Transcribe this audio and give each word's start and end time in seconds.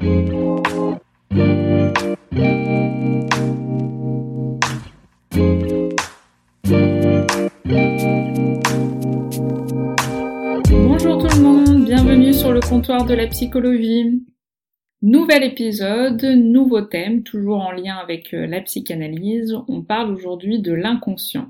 Bonjour 0.00 0.62
tout 11.18 11.26
le 11.26 11.42
monde, 11.42 11.84
bienvenue 11.84 12.32
sur 12.32 12.52
le 12.52 12.60
comptoir 12.60 13.06
de 13.06 13.14
la 13.14 13.26
psychologie. 13.26 14.22
Nouvel 15.02 15.42
épisode, 15.42 16.22
nouveau 16.22 16.82
thème, 16.82 17.24
toujours 17.24 17.62
en 17.62 17.72
lien 17.72 17.96
avec 17.96 18.32
euh, 18.34 18.46
la 18.46 18.60
psychanalyse. 18.60 19.56
On 19.66 19.82
parle 19.82 20.12
aujourd'hui 20.12 20.60
de 20.60 20.72
l'inconscient. 20.72 21.48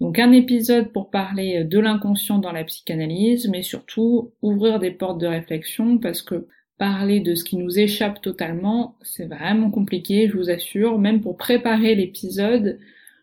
Donc 0.00 0.18
un 0.18 0.32
épisode 0.32 0.92
pour 0.92 1.10
parler 1.10 1.60
euh, 1.60 1.64
de 1.64 1.78
l'inconscient 1.78 2.40
dans 2.40 2.50
la 2.50 2.64
psychanalyse, 2.64 3.48
mais 3.48 3.62
surtout 3.62 4.32
ouvrir 4.42 4.80
des 4.80 4.90
portes 4.90 5.20
de 5.20 5.28
réflexion 5.28 5.98
parce 5.98 6.22
que 6.22 6.48
parler 6.78 7.20
de 7.20 7.34
ce 7.34 7.44
qui 7.44 7.56
nous 7.56 7.78
échappe 7.78 8.20
totalement, 8.20 8.96
c'est 9.02 9.26
vraiment 9.26 9.70
compliqué, 9.70 10.28
je 10.28 10.36
vous 10.36 10.50
assure. 10.50 10.98
Même 10.98 11.20
pour 11.20 11.36
préparer 11.36 11.94
l'épisode, 11.94 12.78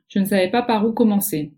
je 0.08 0.20
ne 0.20 0.26
savais 0.26 0.50
pas 0.50 0.62
par 0.62 0.86
où 0.88 0.94
commencer. 0.94 1.52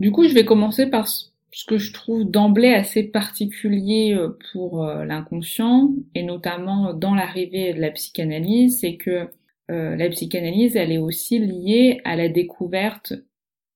Du 0.00 0.10
coup, 0.10 0.28
je 0.28 0.34
vais 0.34 0.44
commencer 0.44 0.86
par 0.86 1.08
ce 1.08 1.64
que 1.66 1.78
je 1.78 1.92
trouve 1.92 2.24
d'emblée 2.24 2.74
assez 2.74 3.02
particulier 3.02 4.14
euh, 4.14 4.36
pour 4.52 4.84
euh, 4.84 5.04
l'inconscient, 5.04 5.94
et 6.14 6.22
notamment 6.22 6.92
dans 6.92 7.14
l'arrivée 7.14 7.72
de 7.72 7.80
la 7.80 7.90
psychanalyse, 7.90 8.80
c'est 8.80 8.96
que 8.96 9.30
euh, 9.70 9.96
la 9.96 10.08
psychanalyse, 10.10 10.76
elle 10.76 10.92
est 10.92 10.98
aussi 10.98 11.38
liée 11.38 12.00
à 12.04 12.16
la 12.16 12.28
découverte 12.28 13.14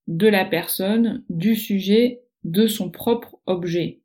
de 0.08 0.28
la 0.28 0.44
personne, 0.44 1.24
du 1.30 1.56
sujet, 1.56 2.20
de 2.44 2.66
son 2.66 2.90
propre 2.90 3.38
objet. 3.46 3.99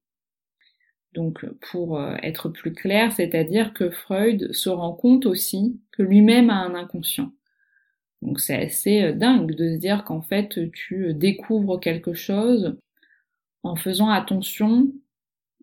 Donc 1.16 1.46
pour 1.72 2.02
être 2.22 2.50
plus 2.50 2.74
clair, 2.74 3.12
c'est-à-dire 3.14 3.74
que 3.74 3.90
Freud 3.90 4.52
se 4.52 4.70
rend 4.70 4.94
compte 4.94 5.26
aussi 5.26 5.80
que 5.94 6.04
lui-même 6.04 6.50
a 6.50 6.58
un 6.58 6.76
inconscient. 6.76 7.32
Donc 8.22 8.40
c'est 8.40 8.66
assez 8.66 9.14
dingue 9.14 9.56
de 9.56 9.76
se 9.76 9.80
dire 9.80 10.04
qu'en 10.04 10.22
fait 10.22 10.72
tu 10.74 11.14
découvres 11.14 11.80
quelque 11.80 12.14
chose 12.14 12.78
en 13.64 13.76
faisant 13.76 14.10
attention 14.10 14.92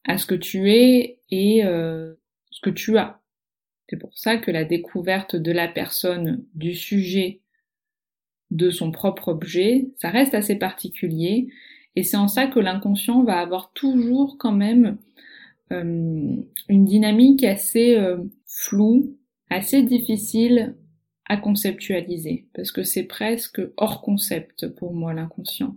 à 0.05 0.19
ce 0.19 0.27
que 0.27 0.35
tu 0.35 0.71
es 0.71 1.21
et 1.31 1.65
euh, 1.65 2.15
ce 2.51 2.61
que 2.61 2.71
tu 2.71 2.99
as. 2.99 3.21
C'est 3.89 3.97
pour 3.97 4.17
ça 4.17 4.37
que 4.37 4.51
la 4.51 4.65
découverte 4.65 5.37
de 5.37 5.53
la 5.53 5.69
personne, 5.69 6.45
du 6.55 6.75
sujet, 6.75 7.41
de 8.51 8.71
son 8.71 8.91
propre 8.91 9.29
objet, 9.29 9.91
ça 9.99 10.11
reste 10.11 10.35
assez 10.35 10.57
particulier 10.57 11.49
et 11.95 12.03
c'est 12.03 12.17
en 12.17 12.29
ça 12.29 12.47
que 12.47 12.61
l'inconscient 12.61 13.23
va 13.23 13.39
avoir 13.39 13.73
toujours 13.73 14.37
quand 14.39 14.53
même 14.53 14.87
euh, 14.87 14.95
une 15.73 16.85
dynamique 16.85 17.45
assez 17.45 17.97
euh, 17.97 18.19
floue, 18.47 19.17
assez 19.51 19.83
difficile 19.83 20.77
à 21.27 21.37
conceptualiser 21.37 22.49
parce 22.55 22.73
que 22.73 22.83
c'est 22.83 23.05
presque 23.05 23.61
hors 23.77 24.03
concept 24.03 24.69
pour 24.69 24.93
moi 24.93 25.15
l'inconscient. 25.15 25.77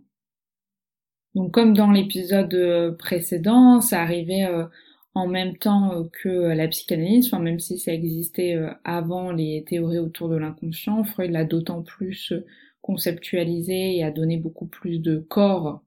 Donc 1.36 1.52
comme 1.52 1.74
dans 1.74 1.92
l'épisode 1.92 2.54
euh, 2.54 2.92
précédent, 2.94 3.82
ça 3.82 4.02
arrivait 4.02 4.46
euh, 4.46 4.66
en 5.14 5.28
même 5.28 5.58
temps 5.58 5.94
euh, 5.94 6.04
que 6.24 6.30
la 6.30 6.68
psychanalyse, 6.70 7.28
enfin 7.28 7.44
même 7.44 7.60
si 7.60 7.78
ça 7.78 7.94
existait 7.94 8.58
avant 8.84 9.32
les 9.32 9.66
théories 9.68 10.00
autour 10.00 10.30
de 10.30 10.38
l'inconscient, 10.38 11.04
Freud 11.04 11.32
l'a 11.32 11.44
d'autant 11.44 11.84
plus 11.84 12.34
conceptualisé 12.82 13.98
et 13.98 14.04
a 14.04 14.12
donné 14.12 14.38
beaucoup 14.38 14.68
plus 14.68 15.00
de 15.00 15.18
corps 15.18 15.84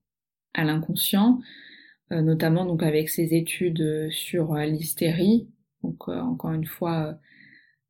à 0.55 0.65
l'inconscient, 0.65 1.41
notamment 2.11 2.65
donc 2.65 2.83
avec 2.83 3.09
ses 3.09 3.35
études 3.35 4.11
sur 4.11 4.55
l'hystérie. 4.55 5.49
Donc 5.83 6.09
encore 6.09 6.53
une 6.53 6.67
fois, 6.67 7.19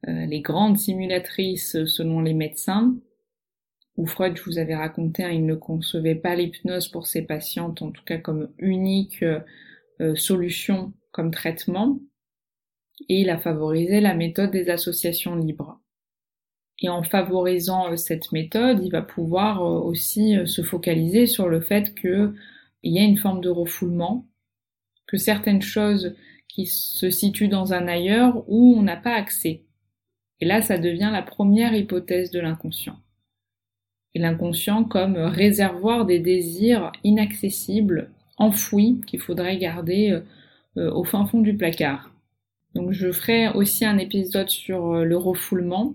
les 0.06 0.40
grandes 0.40 0.78
simulatrices 0.78 1.84
selon 1.84 2.20
les 2.20 2.34
médecins, 2.34 2.96
où 3.98 4.06
Freud, 4.06 4.36
je 4.36 4.44
vous 4.44 4.58
avais 4.58 4.76
raconté, 4.76 5.24
hein, 5.24 5.30
il 5.30 5.44
ne 5.44 5.56
concevait 5.56 6.14
pas 6.14 6.36
l'hypnose 6.36 6.88
pour 6.88 7.06
ses 7.06 7.22
patientes, 7.22 7.82
en 7.82 7.90
tout 7.90 8.04
cas 8.04 8.16
comme 8.16 8.48
unique 8.58 9.22
euh, 9.24 9.40
euh, 10.00 10.14
solution 10.14 10.92
comme 11.10 11.32
traitement, 11.32 11.98
et 13.08 13.20
il 13.20 13.28
a 13.28 13.38
favorisé 13.38 14.00
la 14.00 14.14
méthode 14.14 14.52
des 14.52 14.70
associations 14.70 15.34
libres. 15.34 15.80
Et 16.80 16.88
en 16.88 17.02
favorisant 17.02 17.90
euh, 17.90 17.96
cette 17.96 18.30
méthode, 18.30 18.84
il 18.84 18.92
va 18.92 19.02
pouvoir 19.02 19.62
aussi 19.62 20.36
se 20.46 20.62
focaliser 20.62 21.26
sur 21.26 21.48
le 21.48 21.60
fait 21.60 21.92
qu'il 22.88 22.97
y 22.97 23.04
a 23.04 23.04
une 23.04 23.19
forme 23.19 23.43
de 23.43 23.50
refoulement, 23.50 24.26
que 25.06 25.19
certaines 25.19 25.62
choses 25.62 26.16
qui 26.49 26.66
se 26.66 27.10
situent 27.10 27.49
dans 27.49 27.75
un 27.75 27.87
ailleurs 27.87 28.43
où 28.49 28.75
on 28.76 28.82
n'a 28.82 28.97
pas 28.97 29.12
accès. 29.12 29.65
Et 30.41 30.47
là, 30.47 30.62
ça 30.62 30.78
devient 30.78 31.10
la 31.12 31.22
première 31.22 31.75
hypothèse 31.75 32.31
de 32.31 32.41
l'inconscient 32.41 32.97
et 34.15 34.19
l'inconscient 34.19 34.84
comme 34.84 35.16
réservoir 35.16 36.06
des 36.06 36.19
désirs 36.19 36.93
inaccessibles, 37.04 38.10
enfouis, 38.37 39.00
qu'il 39.06 39.21
faudrait 39.21 39.59
garder 39.59 40.10
euh, 40.10 40.21
euh, 40.78 40.93
au 40.93 41.04
fin 41.04 41.27
fond 41.27 41.41
du 41.41 41.56
placard. 41.56 42.10
Donc 42.75 42.93
je 42.93 43.12
ferai 43.12 43.48
aussi 43.50 43.84
un 43.84 43.98
épisode 43.98 44.48
sur 44.48 44.94
euh, 44.94 45.04
le 45.04 45.16
refoulement, 45.16 45.94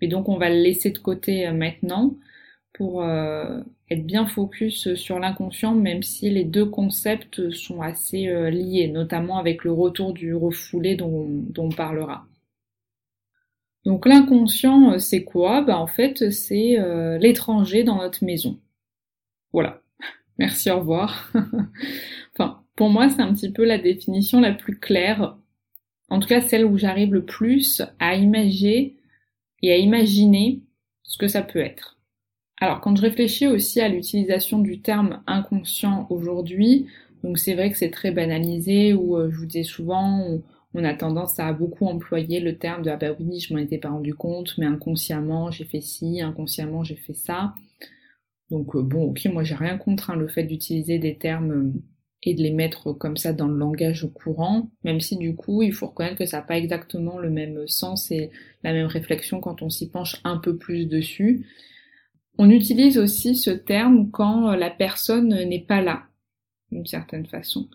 mais 0.00 0.08
donc 0.08 0.28
on 0.28 0.36
va 0.36 0.48
le 0.50 0.60
laisser 0.60 0.90
de 0.90 0.98
côté 0.98 1.50
maintenant 1.52 2.16
pour 2.72 3.04
être 3.90 4.06
bien 4.06 4.26
focus 4.26 4.94
sur 4.94 5.18
l'inconscient, 5.18 5.74
même 5.74 6.02
si 6.02 6.30
les 6.30 6.44
deux 6.44 6.66
concepts 6.66 7.50
sont 7.50 7.82
assez 7.82 8.50
liés, 8.50 8.88
notamment 8.88 9.38
avec 9.38 9.64
le 9.64 9.72
retour 9.72 10.12
du 10.12 10.34
refoulé 10.34 10.96
dont, 10.96 11.44
on 11.58 11.68
parlera. 11.68 12.26
Donc 13.84 14.06
l'inconscient, 14.06 14.92
euh, 14.92 14.98
c'est 14.98 15.24
quoi? 15.24 15.60
Bah 15.62 15.78
en 15.78 15.86
fait, 15.86 16.30
c'est 16.30 16.78
euh, 16.78 17.18
l'étranger 17.18 17.84
dans 17.84 17.96
notre 17.96 18.24
maison. 18.24 18.58
Voilà. 19.52 19.82
Merci, 20.38 20.70
au 20.70 20.78
revoir. 20.78 21.32
enfin, 22.32 22.62
pour 22.76 22.90
moi, 22.90 23.08
c'est 23.08 23.22
un 23.22 23.32
petit 23.34 23.52
peu 23.52 23.64
la 23.64 23.78
définition 23.78 24.40
la 24.40 24.52
plus 24.52 24.78
claire, 24.78 25.36
en 26.08 26.18
tout 26.18 26.28
cas 26.28 26.40
celle 26.40 26.64
où 26.64 26.78
j'arrive 26.78 27.12
le 27.12 27.24
plus 27.24 27.82
à 27.98 28.16
imaginer 28.16 28.96
et 29.62 29.72
à 29.72 29.76
imaginer 29.76 30.62
ce 31.02 31.18
que 31.18 31.28
ça 31.28 31.42
peut 31.42 31.60
être. 31.60 31.93
Alors, 32.60 32.80
quand 32.80 32.96
je 32.96 33.02
réfléchis 33.02 33.46
aussi 33.46 33.80
à 33.80 33.88
l'utilisation 33.88 34.58
du 34.60 34.80
terme 34.80 35.22
inconscient 35.26 36.06
aujourd'hui, 36.10 36.86
donc 37.22 37.38
c'est 37.38 37.54
vrai 37.54 37.70
que 37.70 37.76
c'est 37.76 37.90
très 37.90 38.10
banalisé, 38.12 38.92
où 38.94 39.16
euh, 39.16 39.30
je 39.30 39.36
vous 39.36 39.46
dis 39.46 39.64
souvent, 39.64 40.40
on 40.74 40.84
a 40.84 40.94
tendance 40.94 41.38
à 41.38 41.52
beaucoup 41.52 41.86
employer 41.86 42.40
le 42.40 42.56
terme 42.58 42.82
de 42.82 42.90
ah 42.90 42.96
bah 42.96 43.14
oui, 43.18 43.40
je 43.40 43.52
m'en 43.54 43.60
étais 43.60 43.78
pas 43.78 43.90
rendu 43.90 44.14
compte, 44.14 44.56
mais 44.58 44.66
inconsciemment 44.66 45.50
j'ai 45.50 45.64
fait 45.64 45.80
ci, 45.80 46.20
inconsciemment 46.20 46.84
j'ai 46.84 46.96
fait 46.96 47.14
ça. 47.14 47.54
Donc 48.50 48.74
euh, 48.76 48.82
bon, 48.82 49.04
ok, 49.10 49.26
moi 49.32 49.44
j'ai 49.44 49.54
rien 49.54 49.78
contre 49.78 50.10
hein, 50.10 50.16
le 50.16 50.28
fait 50.28 50.44
d'utiliser 50.44 50.98
des 50.98 51.16
termes 51.16 51.50
euh, 51.52 51.72
et 52.22 52.34
de 52.34 52.42
les 52.42 52.52
mettre 52.52 52.92
comme 52.92 53.16
ça 53.16 53.32
dans 53.32 53.48
le 53.48 53.56
langage 53.58 54.06
courant, 54.14 54.70
même 54.84 55.00
si 55.00 55.16
du 55.16 55.34
coup 55.36 55.62
il 55.62 55.72
faut 55.72 55.88
reconnaître 55.88 56.16
que 56.18 56.26
ça 56.26 56.38
n'a 56.38 56.42
pas 56.44 56.56
exactement 56.58 57.18
le 57.18 57.30
même 57.30 57.66
sens 57.68 58.10
et 58.10 58.30
la 58.62 58.72
même 58.72 58.86
réflexion 58.86 59.40
quand 59.40 59.62
on 59.62 59.70
s'y 59.70 59.90
penche 59.90 60.20
un 60.24 60.38
peu 60.38 60.56
plus 60.56 60.86
dessus. 60.86 61.46
On 62.36 62.50
utilise 62.50 62.98
aussi 62.98 63.36
ce 63.36 63.50
terme 63.50 64.10
quand 64.10 64.50
euh, 64.50 64.56
la 64.56 64.70
personne 64.70 65.28
n'est 65.28 65.64
pas 65.64 65.80
là, 65.80 66.08
d'une 66.72 66.86
certaine 66.86 67.26
façon. 67.26 67.68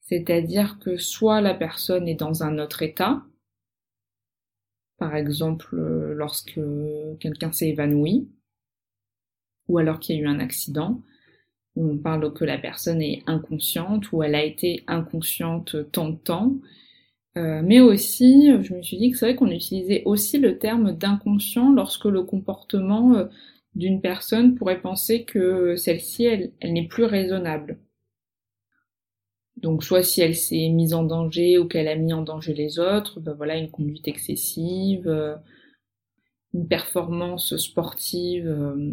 C'est-à-dire 0.00 0.78
que 0.78 0.98
soit 0.98 1.40
la 1.40 1.54
personne 1.54 2.06
est 2.06 2.14
dans 2.14 2.42
un 2.42 2.58
autre 2.58 2.82
état, 2.82 3.22
par 4.98 5.16
exemple 5.16 5.74
euh, 5.74 6.12
lorsque 6.14 6.60
quelqu'un 7.18 7.50
s'est 7.50 7.70
évanoui, 7.70 8.28
ou 9.68 9.78
alors 9.78 10.00
qu'il 10.00 10.16
y 10.16 10.18
a 10.18 10.22
eu 10.22 10.26
un 10.26 10.40
accident, 10.40 11.00
on 11.74 11.96
parle 11.96 12.34
que 12.34 12.44
la 12.44 12.58
personne 12.58 13.00
est 13.00 13.22
inconsciente 13.26 14.12
ou 14.12 14.22
elle 14.22 14.34
a 14.34 14.44
été 14.44 14.84
inconsciente 14.86 15.90
tant 15.92 16.10
de 16.10 16.16
temps. 16.16 16.56
Euh, 17.38 17.62
mais 17.64 17.80
aussi, 17.80 18.50
je 18.60 18.74
me 18.74 18.82
suis 18.82 18.98
dit 18.98 19.10
que 19.10 19.16
c'est 19.16 19.24
vrai 19.24 19.36
qu'on 19.36 19.50
utilisait 19.50 20.02
aussi 20.04 20.38
le 20.38 20.58
terme 20.58 20.92
d'inconscient 20.92 21.72
lorsque 21.72 22.04
le 22.04 22.24
comportement 22.24 23.26
d'une 23.74 24.00
personne 24.00 24.54
pourrait 24.54 24.80
penser 24.80 25.24
que 25.24 25.76
celle-ci, 25.76 26.24
elle 26.24 26.72
n'est 26.72 26.88
plus 26.88 27.04
raisonnable. 27.04 27.78
Donc 29.56 29.84
soit 29.84 30.02
si 30.02 30.20
elle 30.20 30.34
s'est 30.34 30.68
mise 30.68 30.94
en 30.94 31.04
danger 31.04 31.58
ou 31.58 31.66
qu'elle 31.66 31.88
a 31.88 31.94
mis 31.94 32.12
en 32.12 32.22
danger 32.22 32.54
les 32.54 32.78
autres, 32.78 33.20
ben 33.20 33.32
voilà, 33.34 33.56
une 33.56 33.70
conduite 33.70 34.08
excessive, 34.08 35.06
euh, 35.06 35.36
une 36.52 36.66
performance 36.66 37.56
sportive 37.56 38.48
euh, 38.48 38.92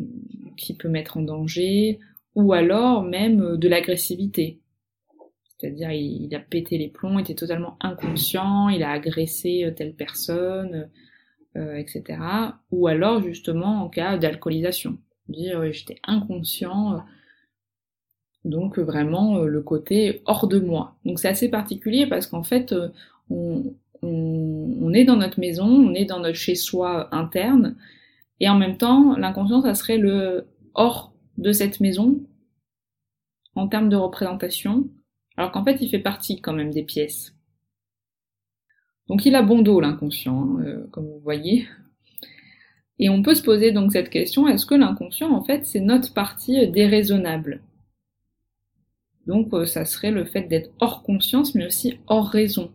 qui 0.57 0.75
peut 0.75 0.89
mettre 0.89 1.17
en 1.17 1.21
danger, 1.21 1.99
ou 2.35 2.53
alors 2.53 3.03
même 3.03 3.41
euh, 3.41 3.57
de 3.57 3.67
l'agressivité. 3.67 4.59
C'est-à-dire 5.57 5.91
il, 5.91 6.33
a 6.35 6.39
pété 6.39 6.77
les 6.77 6.87
plombs, 6.87 7.19
était 7.19 7.35
totalement 7.35 7.77
inconscient, 7.81 8.69
il 8.69 8.83
a 8.83 8.91
agressé 8.91 9.73
telle 9.75 9.93
personne, 9.93 10.89
etc. 11.55 12.03
Ou 12.71 12.87
alors 12.87 13.21
justement 13.21 13.83
en 13.83 13.89
cas 13.89 14.17
d'alcoolisation. 14.17 14.97
Dire 15.27 15.71
j'étais 15.71 15.99
inconscient, 16.03 17.03
donc 18.45 18.79
vraiment 18.79 19.39
le 19.39 19.61
côté 19.61 20.21
hors 20.25 20.47
de 20.47 20.59
moi. 20.59 20.97
Donc 21.05 21.19
c'est 21.19 21.27
assez 21.27 21.49
particulier 21.49 22.07
parce 22.07 22.27
qu'en 22.27 22.43
fait 22.43 22.73
on, 23.29 23.73
on, 24.01 24.93
est 24.93 25.05
dans 25.05 25.17
notre 25.17 25.39
maison, 25.39 25.65
on 25.65 25.93
est 25.93 26.05
dans 26.05 26.19
notre 26.19 26.37
chez-soi 26.37 27.13
interne, 27.13 27.75
et 28.39 28.49
en 28.49 28.57
même 28.57 28.77
temps, 28.77 29.15
l'inconscient, 29.17 29.61
ça 29.61 29.75
serait 29.75 29.97
le 29.97 30.47
hors 30.73 31.13
de 31.37 31.51
cette 31.51 31.79
maison, 31.79 32.19
en 33.55 33.67
termes 33.67 33.89
de 33.89 33.95
représentation, 33.95 34.89
alors 35.37 35.51
qu'en 35.51 35.63
fait, 35.63 35.77
il 35.81 35.89
fait 35.89 35.99
partie 35.99 36.41
quand 36.41 36.53
même 36.53 36.71
des 36.71 36.83
pièces. 36.83 37.35
Donc 39.09 39.25
il 39.25 39.35
a 39.35 39.41
bon 39.41 39.61
dos, 39.61 39.81
l'inconscient, 39.81 40.43
hein, 40.43 40.63
euh, 40.65 40.87
comme 40.91 41.05
vous 41.05 41.19
voyez. 41.19 41.67
Et 42.99 43.09
on 43.09 43.23
peut 43.23 43.35
se 43.35 43.43
poser 43.43 43.71
donc 43.71 43.91
cette 43.91 44.09
question, 44.09 44.47
est-ce 44.47 44.65
que 44.65 44.75
l'inconscient, 44.75 45.31
en 45.31 45.43
fait, 45.43 45.65
c'est 45.65 45.79
notre 45.79 46.13
partie 46.13 46.67
déraisonnable? 46.67 47.61
Donc 49.25 49.53
euh, 49.53 49.65
ça 49.65 49.85
serait 49.85 50.11
le 50.11 50.25
fait 50.25 50.43
d'être 50.43 50.71
hors 50.79 51.03
conscience, 51.03 51.55
mais 51.55 51.65
aussi 51.65 51.99
hors 52.07 52.27
raison. 52.27 52.71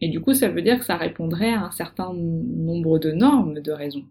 Et 0.00 0.08
du 0.08 0.20
coup, 0.20 0.34
ça 0.34 0.48
veut 0.48 0.62
dire 0.62 0.78
que 0.78 0.84
ça 0.84 0.96
répondrait 0.96 1.52
à 1.52 1.64
un 1.64 1.70
certain 1.70 2.12
nombre 2.12 2.98
de 2.98 3.12
normes 3.12 3.60
de 3.60 3.72
raison. 3.72 4.04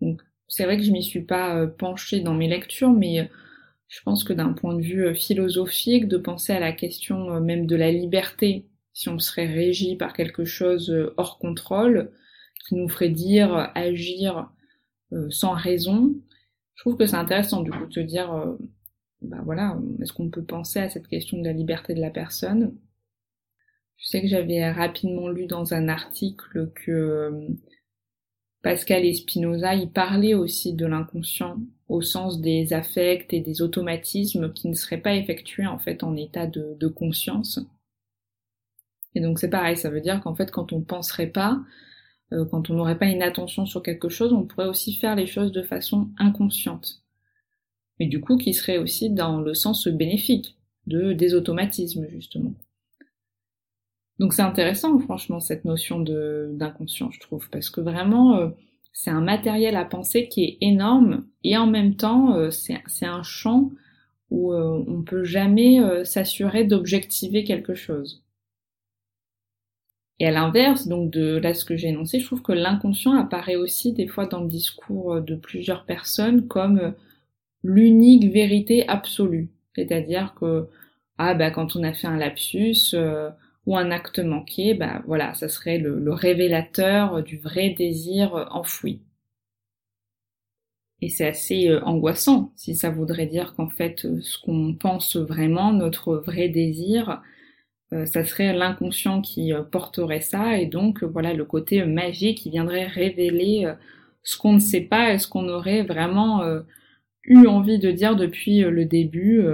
Donc, 0.00 0.22
c'est 0.48 0.64
vrai 0.64 0.76
que 0.76 0.82
je 0.82 0.92
m'y 0.92 1.02
suis 1.02 1.22
pas 1.22 1.56
euh, 1.56 1.66
penchée 1.66 2.20
dans 2.20 2.34
mes 2.34 2.48
lectures, 2.48 2.90
mais 2.92 3.20
euh, 3.20 3.24
je 3.88 4.00
pense 4.02 4.24
que 4.24 4.32
d'un 4.32 4.52
point 4.52 4.74
de 4.74 4.82
vue 4.82 5.06
euh, 5.06 5.14
philosophique, 5.14 6.08
de 6.08 6.16
penser 6.18 6.52
à 6.52 6.60
la 6.60 6.72
question 6.72 7.40
même 7.40 7.66
de 7.66 7.76
la 7.76 7.92
liberté, 7.92 8.66
si 8.94 9.08
on 9.08 9.18
serait 9.18 9.46
régi 9.46 9.96
par 9.96 10.14
quelque 10.14 10.44
chose 10.44 11.12
hors 11.16 11.38
contrôle, 11.38 12.10
qui 12.66 12.76
nous 12.76 12.88
ferait 12.88 13.10
dire, 13.10 13.70
agir 13.74 14.50
sans 15.28 15.52
raison, 15.52 16.14
je 16.74 16.82
trouve 16.82 16.96
que 16.96 17.06
c'est 17.06 17.16
intéressant 17.16 17.62
du 17.62 17.70
coup 17.70 17.86
de 17.86 17.92
se 17.92 18.00
dire, 18.00 18.56
bah 19.20 19.40
voilà, 19.44 19.78
est-ce 20.00 20.12
qu'on 20.12 20.30
peut 20.30 20.44
penser 20.44 20.78
à 20.78 20.88
cette 20.88 21.08
question 21.08 21.38
de 21.38 21.44
la 21.44 21.52
liberté 21.52 21.94
de 21.94 22.00
la 22.00 22.10
personne? 22.10 22.74
Je 23.96 24.08
sais 24.08 24.20
que 24.20 24.28
j'avais 24.28 24.70
rapidement 24.70 25.28
lu 25.28 25.46
dans 25.46 25.72
un 25.72 25.88
article 25.88 26.70
que 26.74 26.90
euh, 26.90 27.48
Pascal 28.62 29.04
et 29.04 29.14
Spinoza 29.14 29.74
y 29.74 29.86
parlaient 29.86 30.34
aussi 30.34 30.74
de 30.74 30.86
l'inconscient 30.86 31.58
au 31.88 32.02
sens 32.02 32.40
des 32.40 32.72
affects 32.72 33.32
et 33.32 33.40
des 33.40 33.62
automatismes 33.62 34.52
qui 34.52 34.68
ne 34.68 34.74
seraient 34.74 35.00
pas 35.00 35.14
effectués 35.14 35.66
en 35.66 35.78
fait 35.78 36.02
en 36.02 36.16
état 36.16 36.46
de, 36.46 36.86
conscience. 36.88 37.60
Et 39.14 39.20
donc 39.20 39.38
c'est 39.38 39.50
pareil, 39.50 39.76
ça 39.76 39.90
veut 39.90 40.00
dire 40.00 40.20
qu'en 40.20 40.34
fait 40.34 40.50
quand 40.50 40.72
on 40.72 40.82
penserait 40.82 41.28
pas, 41.28 41.60
euh, 42.32 42.44
quand 42.46 42.70
on 42.70 42.74
n'aurait 42.74 42.98
pas 42.98 43.06
une 43.06 43.22
attention 43.22 43.66
sur 43.66 43.82
quelque 43.82 44.08
chose, 44.08 44.32
on 44.32 44.44
pourrait 44.44 44.66
aussi 44.66 44.94
faire 44.94 45.16
les 45.16 45.26
choses 45.26 45.52
de 45.52 45.62
façon 45.62 46.10
inconsciente. 46.18 47.02
Mais 48.00 48.06
du 48.06 48.20
coup 48.20 48.36
qui 48.36 48.54
serait 48.54 48.78
aussi 48.78 49.10
dans 49.10 49.40
le 49.40 49.54
sens 49.54 49.88
bénéfique 49.88 50.56
de 50.86 51.12
des 51.12 51.34
automatismes 51.34 52.06
justement. 52.10 52.54
Donc 54.18 54.32
c'est 54.32 54.42
intéressant, 54.42 54.98
franchement, 55.00 55.40
cette 55.40 55.64
notion 55.64 56.00
d'inconscient, 56.00 57.10
je 57.10 57.20
trouve, 57.20 57.48
parce 57.50 57.68
que 57.68 57.80
vraiment, 57.80 58.36
euh, 58.36 58.48
c'est 58.92 59.10
un 59.10 59.20
matériel 59.20 59.76
à 59.76 59.84
penser 59.84 60.28
qui 60.28 60.44
est 60.44 60.58
énorme 60.60 61.26
et 61.42 61.56
en 61.56 61.66
même 61.66 61.96
temps, 61.96 62.36
euh, 62.36 62.50
c'est 62.50 63.06
un 63.06 63.22
champ 63.22 63.70
où 64.30 64.52
euh, 64.52 64.84
on 64.86 65.02
peut 65.02 65.24
jamais 65.24 65.80
s'assurer 66.04 66.64
d'objectiver 66.64 67.44
quelque 67.44 67.74
chose. 67.74 68.23
Et 70.20 70.26
à 70.26 70.30
l'inverse, 70.30 70.86
donc 70.86 71.10
de 71.10 71.36
là 71.38 71.54
ce 71.54 71.64
que 71.64 71.76
j'ai 71.76 71.88
énoncé, 71.88 72.20
je 72.20 72.26
trouve 72.26 72.42
que 72.42 72.52
l'inconscient 72.52 73.12
apparaît 73.14 73.56
aussi 73.56 73.92
des 73.92 74.06
fois 74.06 74.26
dans 74.26 74.40
le 74.40 74.48
discours 74.48 75.20
de 75.20 75.34
plusieurs 75.34 75.84
personnes 75.84 76.46
comme 76.46 76.94
l'unique 77.64 78.32
vérité 78.32 78.88
absolue. 78.88 79.50
C'est-à-dire 79.74 80.34
que 80.38 80.68
ah 81.18 81.34
bah 81.34 81.50
quand 81.50 81.76
on 81.76 81.82
a 81.82 81.92
fait 81.92 82.06
un 82.06 82.16
lapsus, 82.16 82.94
ou 83.66 83.76
un 83.76 83.90
acte 83.90 84.18
manqué, 84.18 84.74
bah 84.74 85.02
voilà, 85.06 85.34
ça 85.34 85.48
serait 85.48 85.78
le, 85.78 86.12
révélateur 86.12 87.22
du 87.22 87.38
vrai 87.38 87.70
désir 87.70 88.48
enfoui. 88.50 89.00
Et 91.00 91.08
c'est 91.08 91.26
assez 91.26 91.68
euh, 91.68 91.82
angoissant 91.84 92.52
si 92.56 92.74
ça 92.74 92.90
voudrait 92.90 93.26
dire 93.26 93.54
qu'en 93.54 93.68
fait 93.68 94.04
euh, 94.04 94.20
ce 94.22 94.38
qu'on 94.38 94.74
pense 94.74 95.16
vraiment, 95.16 95.72
notre 95.72 96.16
vrai 96.16 96.48
désir, 96.48 97.10
euh, 97.10 97.16
ça 98.06 98.24
serait 98.24 98.52
l'inconscient 98.52 99.20
qui 99.20 99.52
porterait 99.70 100.20
ça 100.20 100.58
et 100.58 100.66
donc 100.66 101.04
voilà 101.04 101.32
le 101.32 101.44
côté 101.44 101.84
magique 101.84 102.38
qui 102.38 102.50
viendrait 102.50 102.86
révéler 102.86 103.72
ce 104.22 104.36
qu'on 104.36 104.54
ne 104.54 104.58
sait 104.58 104.80
pas 104.80 105.12
et 105.12 105.18
ce 105.18 105.28
qu'on 105.28 105.48
aurait 105.48 105.82
vraiment 105.82 106.42
eu 107.24 107.46
envie 107.46 107.78
de 107.78 107.90
dire 107.90 108.16
depuis 108.16 108.60
le 108.60 108.84
début 108.84 109.44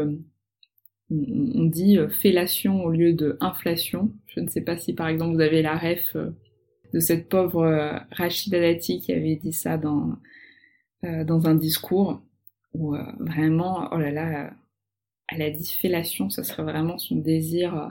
on 1.11 1.65
dit 1.65 1.99
euh, 1.99 2.09
fellation 2.09 2.85
au 2.85 2.91
lieu 2.91 3.13
de 3.13 3.37
inflation. 3.41 4.13
Je 4.27 4.41
ne 4.41 4.49
sais 4.49 4.61
pas 4.61 4.77
si 4.77 4.93
par 4.95 5.09
exemple 5.09 5.35
vous 5.35 5.41
avez 5.41 5.63
la 5.63 5.77
ref 5.77 6.15
euh, 6.17 6.31
de 6.95 7.01
cette 7.01 7.29
pauvre 7.29 7.65
euh, 7.65 7.99
Rachida 8.13 8.61
Dati 8.61 9.01
qui 9.01 9.13
avait 9.13 9.37
dit 9.37 9.53
ça 9.53 9.77
dans, 9.77 10.17
dans 11.03 11.47
un 11.47 11.55
discours 11.55 12.21
où 12.75 12.95
vraiment, 13.19 13.89
oh 13.91 13.99
là 13.99 14.11
là, 14.11 14.53
elle 15.29 15.43
a 15.43 15.51
dit 15.51 15.67
fellation, 15.81 16.31
ça 16.31 16.45
serait 16.45 16.63
vraiment 16.63 16.99
son 16.99 17.17
désir. 17.17 17.91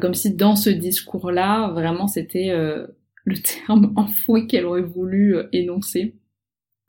Comme 0.00 0.14
si 0.14 0.34
dans 0.34 0.56
ce 0.56 0.70
discours-là, 0.70 1.68
vraiment 1.72 2.08
c'était 2.08 2.52
le 3.24 3.36
terme 3.38 3.92
enfoui 3.96 4.46
qu'elle 4.46 4.66
aurait 4.66 4.82
voulu 4.82 5.36
énoncer. 5.52 6.14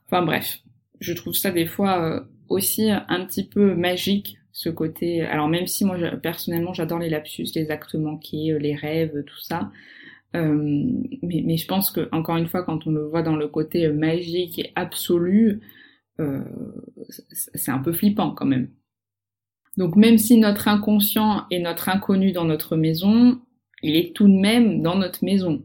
Enfin 0.06 0.22
bref, 0.22 0.60
je 1.00 1.12
trouve 1.12 1.34
ça 1.34 1.50
des 1.50 1.66
fois 1.66 2.26
aussi 2.48 2.90
un 2.90 3.24
petit 3.26 3.46
peu 3.46 3.74
magique 3.74 4.38
ce 4.54 4.70
côté. 4.70 5.22
Alors 5.22 5.48
même 5.48 5.66
si 5.66 5.84
moi 5.84 5.98
personnellement 6.22 6.72
j'adore 6.72 7.00
les 7.00 7.10
lapsus, 7.10 7.48
les 7.54 7.70
actes 7.70 7.96
manqués, 7.96 8.52
euh, 8.52 8.58
les 8.58 8.74
rêves, 8.74 9.24
tout 9.26 9.40
ça. 9.40 9.70
Euh, 10.36 10.82
mais, 11.22 11.56
je 11.56 11.66
pense 11.66 11.90
que 11.92 12.08
encore 12.10 12.36
une 12.36 12.48
fois, 12.48 12.64
quand 12.64 12.86
on 12.88 12.90
le 12.90 13.04
voit 13.06 13.22
dans 13.22 13.36
le 13.36 13.46
côté 13.46 13.86
euh, 13.86 13.92
magique 13.92 14.58
et 14.58 14.72
absolu, 14.74 15.60
c'est 17.30 17.72
un 17.72 17.80
peu 17.80 17.92
flippant 17.92 18.30
quand 18.30 18.46
même. 18.46 18.70
Donc 19.76 19.96
même 19.96 20.18
si 20.18 20.36
notre 20.36 20.68
inconscient 20.68 21.46
est 21.50 21.58
notre 21.58 21.88
inconnu 21.88 22.32
dans 22.32 22.44
notre 22.44 22.76
maison, 22.76 23.40
il 23.82 23.96
est 23.96 24.14
tout 24.14 24.28
de 24.28 24.38
même 24.38 24.82
dans 24.82 24.96
notre 24.96 25.24
maison. 25.24 25.64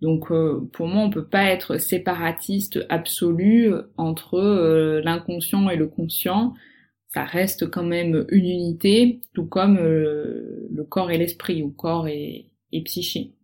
Donc 0.00 0.28
pour 0.72 0.86
moi, 0.86 1.02
on 1.02 1.10
peut 1.10 1.26
pas 1.26 1.44
être 1.44 1.78
séparatiste 1.78 2.84
absolu 2.88 3.72
entre 3.96 5.00
l'inconscient 5.02 5.68
et 5.70 5.76
le 5.76 5.88
conscient 5.88 6.54
ça 7.14 7.22
reste 7.22 7.70
quand 7.70 7.84
même 7.84 8.26
une 8.30 8.44
unité, 8.44 9.20
tout 9.34 9.46
comme 9.46 9.78
euh, 9.78 10.66
le 10.68 10.82
corps 10.82 11.12
et 11.12 11.16
l'esprit, 11.16 11.62
ou 11.62 11.70
corps 11.70 12.08
et, 12.08 12.50
et 12.72 12.82
psyché. 12.82 13.34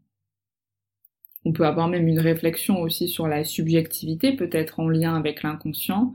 On 1.44 1.52
peut 1.52 1.64
avoir 1.64 1.86
même 1.86 2.08
une 2.08 2.18
réflexion 2.18 2.80
aussi 2.80 3.08
sur 3.08 3.28
la 3.28 3.44
subjectivité, 3.44 4.34
peut-être 4.34 4.80
en 4.80 4.88
lien 4.88 5.14
avec 5.14 5.44
l'inconscient. 5.44 6.14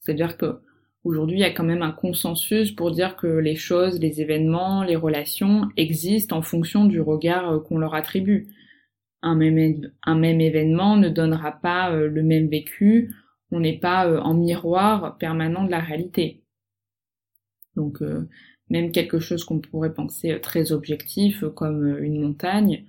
C'est-à-dire 0.00 0.38
que 0.38 0.60
aujourd'hui, 1.06 1.38
il 1.38 1.40
y 1.40 1.44
a 1.44 1.50
quand 1.50 1.64
même 1.64 1.82
un 1.82 1.92
consensus 1.92 2.72
pour 2.72 2.90
dire 2.90 3.16
que 3.16 3.26
les 3.26 3.56
choses, 3.56 4.00
les 4.00 4.20
événements, 4.20 4.82
les 4.82 4.96
relations 4.96 5.68
existent 5.76 6.36
en 6.36 6.42
fonction 6.42 6.84
du 6.84 7.00
regard 7.00 7.50
euh, 7.50 7.60
qu'on 7.60 7.78
leur 7.78 7.94
attribue. 7.94 8.48
Un 9.22 9.34
même, 9.34 10.40
événement 10.40 10.96
ne 10.96 11.08
donnera 11.08 11.52
pas 11.52 11.90
euh, 11.90 12.08
le 12.08 12.22
même 12.22 12.48
vécu, 12.48 13.14
on 13.50 13.60
n'est 13.60 13.78
pas 13.78 14.20
en 14.20 14.34
miroir 14.34 15.16
permanent 15.18 15.64
de 15.64 15.70
la 15.70 15.80
réalité. 15.80 16.42
Donc 17.76 18.02
euh, 18.02 18.28
même 18.68 18.90
quelque 18.90 19.20
chose 19.20 19.44
qu'on 19.44 19.60
pourrait 19.60 19.94
penser 19.94 20.32
euh, 20.32 20.40
très 20.40 20.72
objectif 20.72 21.44
euh, 21.44 21.50
comme 21.50 21.98
une 21.98 22.20
montagne, 22.20 22.84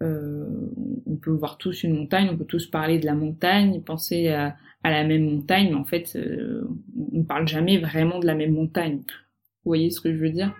on 0.00 1.16
peut 1.16 1.30
voir 1.30 1.58
tous 1.58 1.82
une 1.82 1.96
montagne, 1.96 2.28
on 2.30 2.36
peut 2.36 2.44
tous 2.44 2.66
parler 2.66 2.98
de 2.98 3.06
la 3.06 3.14
montagne, 3.14 3.80
penser 3.82 4.28
à, 4.28 4.56
la 4.84 5.04
même 5.04 5.24
montagne, 5.24 5.70
mais 5.70 5.74
en 5.74 5.84
fait 5.84 6.16
on 6.16 7.18
ne 7.18 7.24
parle 7.24 7.48
jamais 7.48 7.78
vraiment 7.78 8.20
de 8.20 8.26
la 8.26 8.34
même 8.34 8.52
montagne. 8.52 8.98
Vous 8.98 9.70
voyez 9.70 9.90
ce 9.90 10.00
que 10.00 10.12
je 10.12 10.18
veux 10.18 10.30
dire? 10.30 10.54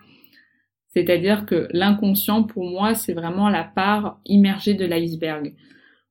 C'est-à-dire 0.89 1.47
que 1.47 1.69
l'inconscient 1.73 2.43
pour 2.43 2.65
moi 2.65 2.95
c'est 2.95 3.13
vraiment 3.13 3.49
la 3.49 3.63
part 3.63 4.21
immergée 4.25 4.75
de 4.75 4.85
l'iceberg. 4.85 5.55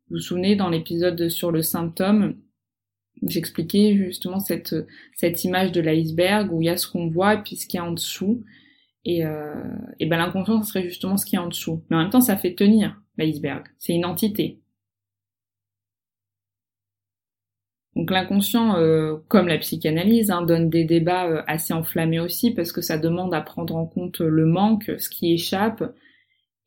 Vous 0.10 0.18
vous 0.18 0.20
souvenez 0.20 0.56
dans 0.56 0.70
l'épisode 0.70 1.28
sur 1.30 1.52
le 1.52 1.62
symptôme, 1.62 2.38
j'expliquais 3.24 3.96
justement 3.96 4.40
cette, 4.40 4.76
cette 5.16 5.44
image 5.44 5.72
de 5.72 5.82
l'iceberg 5.82 6.54
où 6.54 6.62
il 6.62 6.66
y 6.66 6.70
a 6.70 6.78
ce 6.78 6.88
qu'on 6.88 7.10
voit 7.10 7.34
et 7.34 7.42
puis 7.42 7.56
ce 7.56 7.68
qu'il 7.68 7.80
y 7.80 7.82
a 7.82 7.86
en 7.86 7.92
dessous. 7.92 8.44
Et, 9.04 9.22
et 10.00 10.06
ben 10.06 10.18
l'inconscient, 10.18 10.64
ce 10.64 10.70
serait 10.70 10.84
justement 10.84 11.18
ce 11.18 11.26
qui 11.26 11.36
est 11.36 11.40
en 11.40 11.48
dessous. 11.48 11.84
Mais 11.90 11.96
en 11.96 12.00
même 12.00 12.10
temps, 12.10 12.22
ça 12.22 12.38
fait 12.38 12.56
tenir 12.56 13.00
l'iceberg. 13.18 13.66
C'est 13.80 13.94
une 13.94 14.06
entité. 14.06 14.60
Donc 17.96 18.12
l'inconscient, 18.12 18.76
euh, 18.78 19.18
comme 19.30 19.48
la 19.48 19.58
psychanalyse, 19.58 20.30
hein, 20.30 20.42
donne 20.42 20.70
des 20.70 20.84
débats 20.84 21.28
euh, 21.28 21.42
assez 21.48 21.74
enflammés 21.74 22.20
aussi 22.20 22.52
parce 22.52 22.72
que 22.72 22.82
ça 22.82 22.98
demande 22.98 23.34
à 23.34 23.42
prendre 23.42 23.76
en 23.76 23.86
compte 23.86 24.20
le 24.20 24.46
manque, 24.46 24.92
ce 24.98 25.10
qui 25.10 25.34
échappe. 25.34 25.84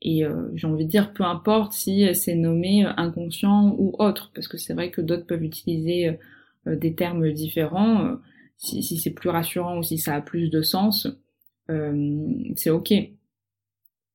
Et 0.03 0.25
euh, 0.25 0.51
j'ai 0.55 0.67
envie 0.69 0.87
de 0.87 0.91
dire, 0.91 1.13
peu 1.15 1.25
importe 1.25 1.73
si 1.75 2.15
c'est 2.15 2.35
nommé 2.37 2.85
inconscient 2.97 3.75
ou 3.79 3.95
autre, 3.99 4.33
parce 4.35 4.49
que 4.49 4.59
c'est 4.59 4.75
vrai 4.75 4.91
que 4.91 5.01
d'autres 5.03 5.27
peuvent 5.27 5.45
utiliser 5.45 6.19
des 6.67 6.95
termes 6.95 7.33
différents. 7.33 8.19
si, 8.59 8.83
si 8.83 8.99
c'est 8.99 9.11
plus 9.13 9.31
rassurant 9.31 9.79
ou 9.79 9.83
si 9.83 9.99
ça 9.99 10.15
a 10.17 10.21
plus 10.23 10.51
de 10.51 10.63
sens, 10.63 11.09
c'est 12.57 12.71
ok. 12.71 12.93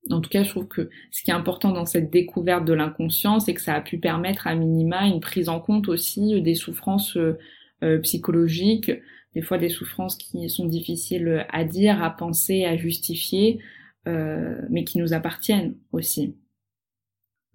En 0.10 0.19
tout 0.19 0.29
cas, 0.29 0.43
je 0.43 0.50
trouve 0.50 0.67
que 0.67 0.89
ce 1.12 1.24
qui 1.24 1.31
est 1.31 1.33
important 1.33 1.72
dans 1.72 1.86
cette 1.86 2.12
découverte 2.12 2.65
de 2.65 2.74
l'inconscient, 2.74 3.39
c'est 3.39 3.53
que 3.53 3.62
ça 3.62 3.75
a 3.75 3.81
pu 3.81 3.98
permettre 3.98 4.48
à 4.48 4.55
minima 4.55 5.07
une 5.07 5.22
prise 5.22 5.48
en 5.48 5.62
compte 5.62 5.88
aussi 5.88 6.41
des 6.41 6.55
souffrances 6.55 7.15
euh, 7.15 7.38
euh, 7.83 8.00
psychologiques, 8.00 8.91
des 9.33 9.41
fois 9.41 9.57
des 9.57 9.69
souffrances 9.69 10.15
qui 10.15 10.50
sont 10.50 10.65
difficiles 10.65 11.45
à 11.50 11.63
dire, 11.63 12.03
à 12.03 12.10
penser, 12.10 12.65
à 12.65 12.75
justifier, 12.75 13.60
euh, 14.07 14.62
mais 14.69 14.83
qui 14.83 14.98
nous 14.98 15.13
appartiennent 15.13 15.75
aussi. 15.93 16.36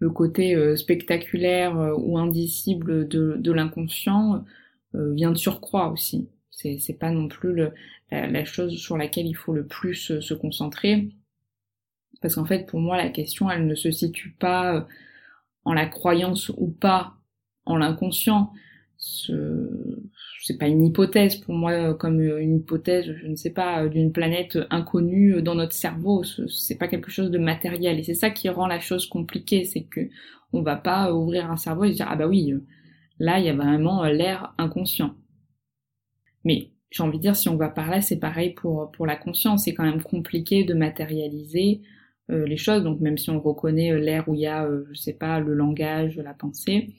Le 0.01 0.11
côté 0.11 0.77
spectaculaire 0.77 1.77
ou 1.99 2.19
indicible 2.19 3.09
de, 3.09 3.53
l'inconscient 3.53 4.45
vient 4.95 5.33
de 5.33 5.37
surcroît 5.37 5.91
aussi. 5.91 6.29
C'est 6.51 6.99
pas 7.01 7.11
non 7.11 7.27
plus 7.27 7.69
la, 8.13 8.45
chose 8.45 8.77
sur 8.77 8.97
laquelle 8.97 9.27
il 9.27 9.35
faut 9.35 9.53
le 9.53 9.67
plus 9.67 10.21
se 10.21 10.35
concentrer 10.35 11.09
parce 12.21 12.35
qu'en 12.35 12.45
fait, 12.45 12.67
pour 12.67 12.81
moi, 12.81 12.97
la 12.97 13.11
question, 13.11 13.51
elle 13.51 13.67
ne 13.67 13.75
se 13.75 13.91
situe 13.91 14.31
pas 14.39 14.75
euh, 14.77 14.81
en 15.65 15.73
la 15.73 15.87
croyance 15.87 16.51
ou 16.57 16.69
pas 16.69 17.15
en 17.65 17.77
l'inconscient. 17.77 18.53
C'est 18.99 20.59
pas 20.59 20.67
une 20.67 20.85
hypothèse 20.85 21.37
pour 21.37 21.55
moi 21.55 21.73
euh, 21.73 21.95
comme 21.95 22.21
une 22.21 22.57
hypothèse, 22.57 23.15
je 23.23 23.27
ne 23.27 23.37
sais 23.37 23.51
pas, 23.51 23.85
euh, 23.85 23.89
d'une 23.89 24.13
planète 24.13 24.59
inconnue 24.71 25.43
dans 25.43 25.55
notre 25.55 25.75
cerveau. 25.75 26.25
C'est 26.25 26.79
pas 26.79 26.89
quelque 26.89 27.11
chose 27.11 27.31
de 27.31 27.39
matériel 27.39 27.99
et 27.99 28.03
c'est 28.03 28.15
ça 28.15 28.31
qui 28.31 28.49
rend 28.49 28.67
la 28.67 28.81
chose 28.81 29.07
compliquée, 29.07 29.65
c'est 29.65 29.85
que 29.85 30.09
on 30.53 30.63
va 30.63 30.77
pas 30.77 31.13
ouvrir 31.13 31.51
un 31.51 31.57
cerveau 31.57 31.85
et 31.85 31.93
se 31.93 31.97
dire 31.97 32.09
ah 32.11 32.17
bah 32.17 32.27
oui, 32.27 32.55
là 33.19 33.39
il 33.39 33.45
y 33.47 33.49
a 33.51 33.55
vraiment 33.55 34.05
l'air 34.05 34.55
inconscient. 34.59 35.15
Mais 36.45 36.71
j'ai 36.91 37.03
envie 37.03 37.19
de 37.19 37.23
dire 37.23 37.37
si 37.37 37.49
on 37.49 37.57
va 37.57 37.69
par 37.69 37.91
là, 37.91 38.01
c'est 38.01 38.19
pareil 38.19 38.55
pour 38.55 38.91
pour 38.93 39.07
la 39.07 39.17
conscience. 39.17 39.65
C'est 39.65 39.75
quand 39.75 39.85
même 39.85 40.03
compliqué 40.03 40.65
de 40.65 40.75
matérialiser 40.75 41.83
euh, 41.85 41.98
les 42.29 42.57
choses. 42.57 42.83
Donc 42.83 43.01
même 43.01 43.19
si 43.19 43.31
on 43.31 43.41
reconnaît 43.41 43.93
euh, 43.93 43.99
l'air 43.99 44.29
où 44.29 44.35
il 44.35 44.41
y 44.41 44.47
a, 44.47 44.65
euh, 44.65 44.87
je 44.93 44.99
sais 44.99 45.15
pas, 45.15 45.41
le 45.41 45.55
langage, 45.55 46.17
la 46.17 46.35
pensée, 46.35 46.95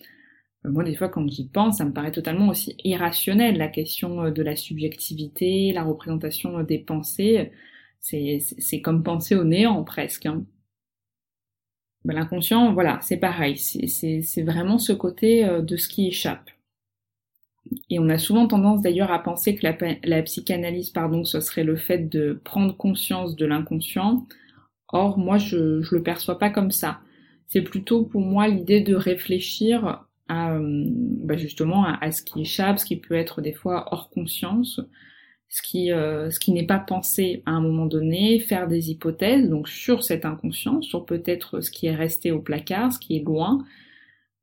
moi 0.64 0.84
des 0.84 0.96
fois 0.96 1.10
quand 1.10 1.28
j'y 1.30 1.48
pense, 1.48 1.78
ça 1.78 1.86
me 1.86 1.94
paraît 1.94 2.12
totalement 2.12 2.50
aussi 2.50 2.76
irrationnel. 2.84 3.58
La 3.58 3.70
question 3.70 4.30
de 4.32 4.42
la 4.42 4.56
subjectivité, 4.56 5.72
la 5.74 5.84
représentation 5.84 6.62
des 6.64 6.80
pensées, 6.80 7.52
c'est 8.02 8.82
comme 8.82 9.04
penser 9.04 9.36
au 9.36 9.44
néant 9.44 9.84
presque. 9.84 10.26
Hein. 10.26 10.46
Ben, 12.06 12.14
L'inconscient, 12.14 12.74
voilà, 12.74 13.00
c'est 13.02 13.18
pareil. 13.18 13.58
C'est 13.58 14.44
vraiment 14.44 14.78
ce 14.80 14.94
côté 14.94 15.46
de 15.62 15.78
ce 15.78 15.88
qui 15.88 16.08
échappe. 16.08 16.50
Et 17.90 18.00
on 18.00 18.10
a 18.10 18.18
souvent 18.18 18.48
tendance 18.48 18.82
d'ailleurs 18.82 19.12
à 19.12 19.20
penser 19.20 19.56
que 19.56 19.66
la, 19.66 19.78
la, 20.04 20.24
psychanalyse, 20.24 20.90
pardon, 20.90 21.24
ce 21.24 21.40
serait 21.40 21.64
le 21.64 21.76
fait 21.76 22.10
de 22.10 22.40
prendre 22.44 22.76
conscience 22.76 23.36
de 23.36 23.46
l'inconscient, 23.46 24.26
Or, 24.92 25.18
moi, 25.18 25.38
je, 25.38 25.82
je 25.82 25.96
le 25.96 26.04
perçois 26.04 26.40
pas 26.40 26.50
comme 26.50 26.72
ça. 26.72 27.02
C'est 27.48 27.62
plutôt 27.62 28.06
pour 28.06 28.22
moi 28.22 28.48
l'idée 28.48 28.82
de 28.82 28.96
réfléchir 28.96 30.06
à, 30.28 30.54
euh, 30.54 30.86
bah 30.88 31.36
justement 31.38 31.86
à, 31.86 32.12
ce 32.12 32.22
qui 32.22 32.42
échappe, 32.42 32.80
ce 32.80 32.86
qui 32.86 32.96
peut 32.98 33.16
être 33.16 33.42
des 33.42 33.54
fois 33.54 33.88
hors 33.92 34.10
conscience, 34.10 34.80
ce 35.50 35.62
qui, 35.64 35.92
euh, 35.92 36.30
qui 36.40 36.52
n'est 36.52 36.66
pas 36.66 36.80
pensé 36.80 37.42
à 37.46 37.52
un 37.52 37.62
moment 37.62 37.88
donné, 37.88 38.40
faire 38.40 38.68
des 38.68 38.92
hypothèses 38.92 39.50
donc 39.50 39.68
sur 39.68 40.04
cet 40.04 40.26
inconscient, 40.26 40.82
sur 40.82 41.06
peut-être 41.06 41.62
ce 41.62 41.72
qui 41.72 41.88
est 41.88 41.96
resté 41.96 42.32
au 42.32 42.40
placard, 42.40 42.94
ce 42.94 43.00
qui 43.00 43.18
est 43.18 43.24
loin, 43.24 43.66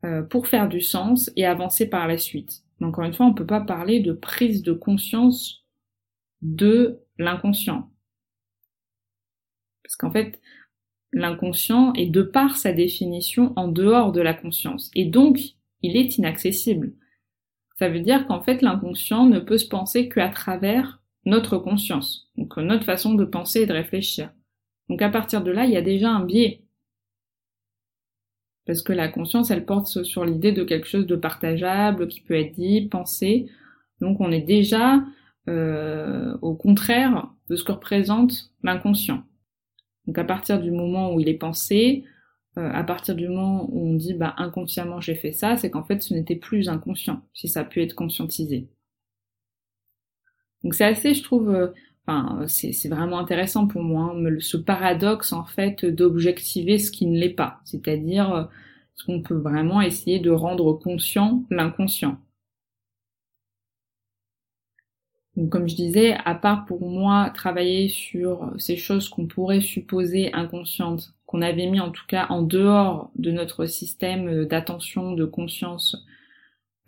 euh, 0.04 0.22
pour 0.22 0.48
faire 0.48 0.68
du 0.68 0.80
sens 0.80 1.30
et 1.36 1.46
avancer 1.46 1.88
par 1.88 2.08
la 2.08 2.18
suite. 2.18 2.62
Encore 2.82 3.04
une 3.04 3.14
fois, 3.14 3.26
on 3.26 3.30
ne 3.30 3.34
peut 3.34 3.46
pas 3.46 3.60
parler 3.60 4.00
de 4.00 4.12
prise 4.12 4.62
de 4.62 4.72
conscience 4.72 5.64
de 6.42 7.00
l'inconscient. 7.18 7.90
Parce 9.86 9.94
qu'en 9.94 10.10
fait, 10.10 10.40
l'inconscient 11.12 11.92
est 11.94 12.06
de 12.06 12.22
par 12.22 12.56
sa 12.56 12.72
définition 12.72 13.52
en 13.54 13.68
dehors 13.68 14.10
de 14.10 14.20
la 14.20 14.34
conscience. 14.34 14.90
Et 14.96 15.04
donc, 15.04 15.38
il 15.82 15.96
est 15.96 16.18
inaccessible. 16.18 16.92
Ça 17.78 17.88
veut 17.88 18.00
dire 18.00 18.26
qu'en 18.26 18.42
fait, 18.42 18.62
l'inconscient 18.62 19.26
ne 19.26 19.38
peut 19.38 19.58
se 19.58 19.68
penser 19.68 20.08
qu'à 20.08 20.28
travers 20.28 21.00
notre 21.24 21.56
conscience. 21.56 22.32
Donc, 22.36 22.56
notre 22.56 22.84
façon 22.84 23.14
de 23.14 23.24
penser 23.24 23.62
et 23.62 23.66
de 23.66 23.72
réfléchir. 23.72 24.32
Donc, 24.88 25.02
à 25.02 25.08
partir 25.08 25.42
de 25.42 25.52
là, 25.52 25.66
il 25.66 25.72
y 25.72 25.76
a 25.76 25.82
déjà 25.82 26.10
un 26.10 26.24
biais. 26.24 26.64
Parce 28.66 28.82
que 28.82 28.92
la 28.92 29.06
conscience, 29.06 29.52
elle 29.52 29.64
porte 29.64 30.02
sur 30.02 30.24
l'idée 30.24 30.50
de 30.50 30.64
quelque 30.64 30.88
chose 30.88 31.06
de 31.06 31.14
partageable, 31.14 32.08
qui 32.08 32.22
peut 32.22 32.34
être 32.34 32.54
dit, 32.54 32.88
pensé. 32.88 33.48
Donc, 34.00 34.20
on 34.20 34.32
est 34.32 34.40
déjà 34.40 35.04
euh, 35.48 36.36
au 36.42 36.56
contraire 36.56 37.28
de 37.48 37.54
ce 37.54 37.62
que 37.62 37.70
représente 37.70 38.50
l'inconscient. 38.64 39.22
Donc 40.06 40.18
à 40.18 40.24
partir 40.24 40.60
du 40.60 40.70
moment 40.70 41.14
où 41.14 41.20
il 41.20 41.28
est 41.28 41.34
pensé, 41.38 42.04
euh, 42.58 42.70
à 42.72 42.84
partir 42.84 43.14
du 43.14 43.28
moment 43.28 43.68
où 43.70 43.88
on 43.90 43.94
dit 43.94 44.14
bah 44.14 44.34
inconsciemment 44.38 45.00
j'ai 45.00 45.14
fait 45.14 45.32
ça, 45.32 45.56
c'est 45.56 45.70
qu'en 45.70 45.84
fait 45.84 46.02
ce 46.02 46.14
n'était 46.14 46.36
plus 46.36 46.68
inconscient, 46.68 47.22
si 47.34 47.48
ça 47.48 47.60
a 47.60 47.64
pu 47.64 47.82
être 47.82 47.94
conscientisé. 47.94 48.68
Donc 50.62 50.74
c'est 50.74 50.84
assez, 50.84 51.14
je 51.14 51.22
trouve, 51.22 51.50
euh, 51.50 51.68
enfin 52.06 52.46
c'est 52.48 52.88
vraiment 52.88 53.18
intéressant 53.18 53.66
pour 53.66 53.82
moi, 53.82 54.14
hein, 54.16 54.36
ce 54.40 54.56
paradoxe 54.56 55.32
en 55.32 55.44
fait 55.44 55.84
d'objectiver 55.84 56.78
ce 56.78 56.90
qui 56.90 57.06
ne 57.06 57.18
l'est 57.18 57.30
pas, 57.30 57.60
c'est-à-dire 57.64 58.32
euh, 58.34 58.44
ce 58.94 59.04
qu'on 59.04 59.22
peut 59.22 59.34
vraiment 59.36 59.80
essayer 59.82 60.18
de 60.20 60.30
rendre 60.30 60.72
conscient 60.74 61.44
l'inconscient. 61.50 62.18
Donc, 65.36 65.50
comme 65.50 65.68
je 65.68 65.76
disais, 65.76 66.14
à 66.24 66.34
part 66.34 66.64
pour 66.64 66.88
moi 66.88 67.30
travailler 67.34 67.88
sur 67.88 68.52
ces 68.58 68.76
choses 68.76 69.08
qu'on 69.08 69.26
pourrait 69.26 69.60
supposer 69.60 70.32
inconscientes, 70.32 71.14
qu'on 71.26 71.42
avait 71.42 71.66
mis 71.66 71.80
en 71.80 71.90
tout 71.90 72.06
cas 72.08 72.26
en 72.30 72.42
dehors 72.42 73.10
de 73.16 73.30
notre 73.30 73.66
système 73.66 74.46
d'attention, 74.46 75.12
de 75.12 75.24
conscience, 75.26 75.96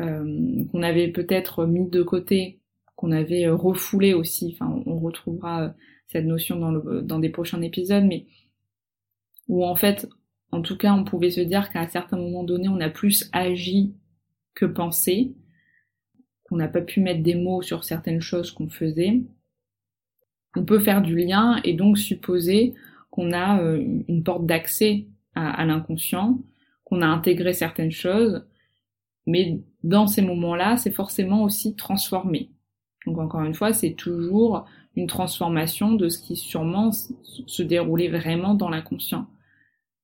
euh, 0.00 0.64
qu'on 0.72 0.82
avait 0.82 1.08
peut-être 1.08 1.66
mis 1.66 1.88
de 1.90 2.02
côté, 2.02 2.60
qu'on 2.96 3.12
avait 3.12 3.48
refoulé 3.48 4.14
aussi, 4.14 4.56
enfin 4.58 4.82
on 4.86 4.98
retrouvera 4.98 5.74
cette 6.08 6.24
notion 6.24 6.56
dans, 6.58 6.70
le, 6.70 7.02
dans 7.02 7.18
des 7.18 7.28
prochains 7.28 7.60
épisodes, 7.60 8.04
mais 8.04 8.26
où 9.48 9.64
en 9.64 9.74
fait, 9.74 10.08
en 10.52 10.62
tout 10.62 10.76
cas, 10.76 10.94
on 10.94 11.04
pouvait 11.04 11.30
se 11.30 11.40
dire 11.40 11.70
qu'à 11.70 11.80
un 11.80 11.88
certain 11.88 12.16
moment 12.16 12.44
donné, 12.44 12.68
on 12.68 12.80
a 12.80 12.88
plus 12.88 13.28
agi 13.32 13.94
que 14.54 14.64
pensé, 14.64 15.34
qu'on 16.48 16.56
n'a 16.56 16.68
pas 16.68 16.80
pu 16.80 17.00
mettre 17.00 17.22
des 17.22 17.34
mots 17.34 17.62
sur 17.62 17.84
certaines 17.84 18.20
choses 18.20 18.50
qu'on 18.50 18.68
faisait, 18.68 19.20
on 20.56 20.64
peut 20.64 20.80
faire 20.80 21.02
du 21.02 21.16
lien 21.16 21.60
et 21.64 21.74
donc 21.74 21.98
supposer 21.98 22.74
qu'on 23.10 23.32
a 23.32 23.60
euh, 23.60 24.02
une 24.08 24.22
porte 24.22 24.46
d'accès 24.46 25.06
à, 25.34 25.64
l'inconscient, 25.64 26.40
qu'on 26.82 27.00
a 27.00 27.06
intégré 27.06 27.52
certaines 27.52 27.92
choses, 27.92 28.44
mais 29.24 29.60
dans 29.84 30.08
ces 30.08 30.20
moments-là, 30.20 30.76
c'est 30.76 30.90
forcément 30.90 31.44
aussi 31.44 31.76
transformé. 31.76 32.50
Donc 33.06 33.18
encore 33.18 33.42
une 33.42 33.54
fois, 33.54 33.72
c'est 33.72 33.92
toujours 33.92 34.66
une 34.96 35.06
transformation 35.06 35.92
de 35.92 36.08
ce 36.08 36.18
qui 36.18 36.34
sûrement 36.34 36.90
se 36.90 37.62
déroulait 37.62 38.08
vraiment 38.08 38.54
dans 38.54 38.68
l'inconscient. 38.68 39.28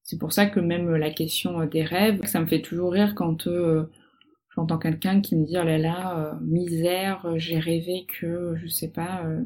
C'est 0.05 0.19
pour 0.19 0.33
ça 0.33 0.47
que 0.47 0.61
même 0.61 0.95
la 0.95 1.11
question 1.11 1.65
des 1.67 1.83
rêves, 1.83 2.21
ça 2.27 2.39
me 2.39 2.47
fait 2.47 2.63
toujours 2.63 2.93
rire 2.93 3.17
quand 3.17 3.49
euh, 3.49 3.91
J'entends 4.55 4.79
quelqu'un 4.79 5.21
qui 5.21 5.35
me 5.37 5.45
dit 5.45 5.57
oh 5.61 5.65
là 5.65 5.79
là, 5.79 6.19
euh, 6.19 6.33
misère, 6.41 7.27
euh, 7.27 7.39
j'ai 7.39 7.59
rêvé 7.59 8.07
que, 8.07 8.55
je 8.57 8.69
sais 8.69 8.91
pas, 8.91 9.25
euh, 9.25 9.43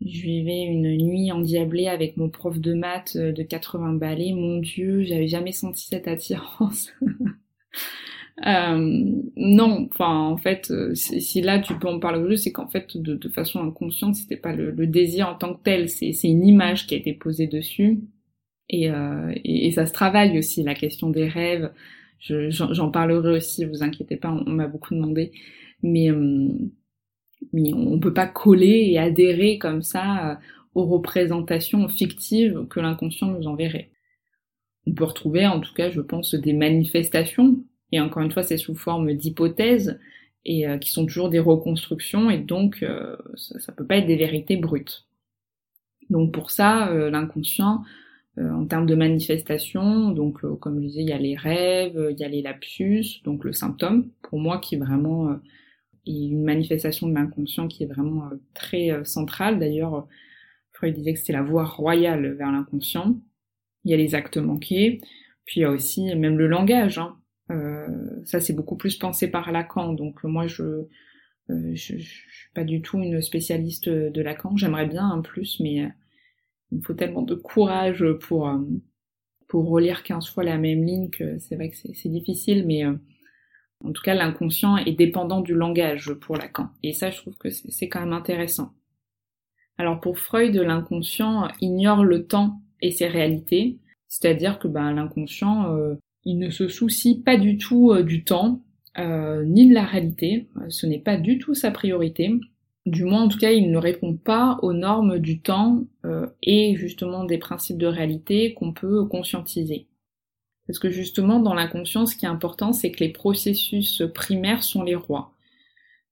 je 0.00 0.22
vivais 0.22 0.62
une 0.62 0.96
nuit 0.96 1.32
endiablée 1.32 1.88
avec 1.88 2.16
mon 2.16 2.30
prof 2.30 2.58
de 2.58 2.74
maths 2.74 3.16
de 3.16 3.42
80 3.42 3.94
balais. 3.94 4.32
Mon 4.32 4.58
Dieu, 4.58 5.02
j'avais 5.02 5.26
jamais 5.26 5.52
senti 5.52 5.86
cette 5.86 6.06
attirance. 6.08 6.92
non, 8.46 9.88
enfin 9.92 10.16
en 10.16 10.36
fait, 10.38 10.72
si 10.94 11.42
là 11.42 11.58
tu 11.58 11.78
peux 11.78 11.88
en 11.88 11.98
parler 11.98 12.18
aujourd'hui, 12.18 12.38
c'est 12.38 12.52
qu'en 12.52 12.68
fait 12.68 12.96
de, 12.96 13.28
façon 13.28 13.60
inconsciente, 13.60 14.14
c'était 14.14 14.36
pas 14.36 14.54
le, 14.54 14.72
désir 14.86 15.28
en 15.28 15.34
tant 15.34 15.54
que 15.54 15.62
tel, 15.62 15.90
c'est 15.90 16.14
une 16.24 16.46
image 16.46 16.86
qui 16.86 16.94
a 16.94 16.98
été 16.98 17.12
posée 17.12 17.48
dessus. 17.48 18.00
Et, 18.70 18.88
et, 19.44 19.70
ça 19.72 19.84
se 19.84 19.92
travaille 19.92 20.38
aussi 20.38 20.62
la 20.62 20.74
question 20.74 21.10
des 21.10 21.28
rêves 21.28 21.70
j'en 22.20 22.90
parlerai 22.90 23.36
aussi, 23.36 23.64
vous 23.64 23.82
inquiétez 23.82 24.16
pas, 24.16 24.30
on, 24.30 24.50
m'a 24.50 24.66
beaucoup 24.66 24.94
demandé, 24.94 25.32
mais 25.82 26.10
euh, 26.10 26.48
mais 27.52 27.72
on 27.72 27.98
peut 27.98 28.12
pas 28.12 28.26
coller 28.26 28.88
et 28.90 28.98
adhérer 28.98 29.58
comme 29.58 29.82
ça 29.82 30.32
euh, 30.32 30.34
aux 30.74 30.84
représentations 30.84 31.88
fictives 31.88 32.66
que 32.68 32.80
l'inconscient 32.80 33.28
nous 33.28 33.46
enverrait. 33.46 33.90
On 34.86 34.92
peut 34.92 35.04
retrouver, 35.04 35.46
en 35.46 35.60
tout 35.60 35.72
cas, 35.72 35.90
je 35.90 36.00
pense, 36.02 36.34
des 36.34 36.52
manifestations, 36.52 37.64
et 37.92 38.00
encore 38.00 38.22
une 38.22 38.30
fois, 38.30 38.42
c'est 38.42 38.58
sous 38.58 38.74
forme 38.74 39.14
d'hypothèses, 39.14 39.98
et 40.44 40.68
euh, 40.68 40.78
qui 40.78 40.90
sont 40.90 41.06
toujours 41.06 41.30
des 41.30 41.38
reconstructions, 41.38 42.30
et 42.30 42.38
donc 42.38 42.84
ça, 43.36 43.58
ça, 43.58 43.72
peut 43.72 43.86
pas 43.86 43.96
être 43.96 44.06
des 44.06 44.16
vérités 44.16 44.56
brutes. 44.56 45.06
Donc 46.10 46.32
pour 46.32 46.50
ça, 46.50 46.92
l'inconscient, 47.10 47.84
en 48.38 48.64
termes 48.66 48.86
de 48.86 48.94
manifestation, 48.94 50.10
donc 50.10 50.40
comme 50.60 50.80
je 50.80 50.86
disais, 50.86 51.00
il 51.02 51.08
y 51.08 51.12
a 51.12 51.18
les 51.18 51.36
rêves, 51.36 52.08
il 52.10 52.18
y 52.18 52.24
a 52.24 52.28
les 52.28 52.42
lapsus, 52.42 53.22
donc 53.24 53.44
le 53.44 53.52
symptôme, 53.52 54.10
pour 54.22 54.38
moi 54.38 54.58
qui 54.58 54.76
est 54.76 54.78
vraiment 54.78 55.36
une 56.06 56.44
manifestation 56.44 57.08
de 57.08 57.14
l'inconscient 57.14 57.68
qui 57.68 57.82
est 57.82 57.86
vraiment 57.86 58.30
très 58.54 59.04
centrale. 59.04 59.58
D'ailleurs, 59.58 60.06
Freud 60.72 60.94
disait 60.94 61.12
que 61.12 61.18
c'était 61.18 61.34
la 61.34 61.42
voie 61.42 61.64
royale 61.64 62.34
vers 62.34 62.50
l'inconscient. 62.50 63.20
Il 63.84 63.90
y 63.90 63.94
a 63.94 63.96
les 63.96 64.14
actes 64.14 64.38
manqués, 64.38 65.00
puis 65.44 65.60
il 65.60 65.62
y 65.62 65.66
a 65.66 65.70
aussi 65.70 66.14
même 66.14 66.38
le 66.38 66.46
langage. 66.46 66.98
Hein. 66.98 67.16
Euh, 67.50 67.86
ça, 68.24 68.40
c'est 68.40 68.52
beaucoup 68.52 68.76
plus 68.76 68.96
pensé 68.96 69.28
par 69.28 69.50
Lacan. 69.52 69.92
Donc 69.92 70.22
moi, 70.24 70.46
je, 70.46 70.62
euh, 71.50 71.74
je, 71.74 71.98
suis 71.98 72.50
pas 72.54 72.64
du 72.64 72.80
tout 72.82 72.98
une 72.98 73.20
spécialiste 73.20 73.88
de 73.88 74.22
Lacan. 74.22 74.56
J'aimerais 74.56 74.86
bien 74.86 75.08
un 75.10 75.20
plus, 75.20 75.60
mais 75.60 75.84
euh, 75.84 75.88
il 76.72 76.82
faut 76.82 76.94
tellement 76.94 77.22
de 77.22 77.34
courage 77.34 78.04
pour 78.20 78.50
pour 79.48 79.68
relire 79.68 80.02
15 80.02 80.28
fois 80.28 80.44
la 80.44 80.58
même 80.58 80.84
ligne 80.84 81.10
que 81.10 81.38
c'est 81.38 81.56
vrai 81.56 81.70
que 81.70 81.76
c'est 81.76 82.08
difficile, 82.08 82.64
mais 82.66 82.84
en 83.84 83.92
tout 83.92 84.02
cas, 84.02 84.14
l'inconscient 84.14 84.76
est 84.76 84.92
dépendant 84.92 85.40
du 85.40 85.54
langage 85.54 86.12
pour 86.14 86.36
Lacan. 86.36 86.68
Et 86.82 86.92
ça, 86.92 87.10
je 87.10 87.16
trouve 87.16 87.36
que 87.36 87.50
c'est 87.50 87.88
quand 87.88 88.00
même 88.00 88.12
intéressant. 88.12 88.72
Alors 89.78 89.98
pour 89.98 90.18
Freud, 90.18 90.54
l'inconscient 90.54 91.48
ignore 91.62 92.04
le 92.04 92.26
temps 92.26 92.60
et 92.82 92.90
ses 92.90 93.08
réalités, 93.08 93.78
c'est-à-dire 94.08 94.58
que 94.58 94.68
ben, 94.68 94.92
l'inconscient, 94.92 95.74
euh, 95.74 95.94
il 96.24 96.38
ne 96.38 96.50
se 96.50 96.68
soucie 96.68 97.22
pas 97.22 97.38
du 97.38 97.56
tout 97.56 97.90
euh, 97.90 98.02
du 98.02 98.22
temps, 98.22 98.62
euh, 98.98 99.42
ni 99.46 99.66
de 99.68 99.72
la 99.72 99.84
réalité, 99.84 100.50
ce 100.68 100.84
n'est 100.84 100.98
pas 100.98 101.16
du 101.16 101.38
tout 101.38 101.54
sa 101.54 101.70
priorité. 101.70 102.30
Du 102.86 103.04
moins, 103.04 103.22
en 103.22 103.28
tout 103.28 103.38
cas, 103.38 103.52
il 103.52 103.70
ne 103.70 103.78
répond 103.78 104.16
pas 104.16 104.58
aux 104.62 104.72
normes 104.72 105.18
du 105.18 105.40
temps 105.40 105.84
et 106.42 106.76
justement 106.76 107.24
des 107.24 107.36
principes 107.38 107.76
de 107.76 107.86
réalité 107.86 108.54
qu'on 108.54 108.72
peut 108.72 109.04
conscientiser. 109.04 109.86
Parce 110.66 110.78
que 110.78 110.90
justement, 110.90 111.40
dans 111.40 111.52
l'inconscient, 111.52 112.06
ce 112.06 112.16
qui 112.16 112.24
est 112.24 112.28
important, 112.28 112.72
c'est 112.72 112.90
que 112.90 113.04
les 113.04 113.10
processus 113.10 114.02
primaires 114.14 114.62
sont 114.62 114.82
les 114.82 114.94
rois. 114.94 115.32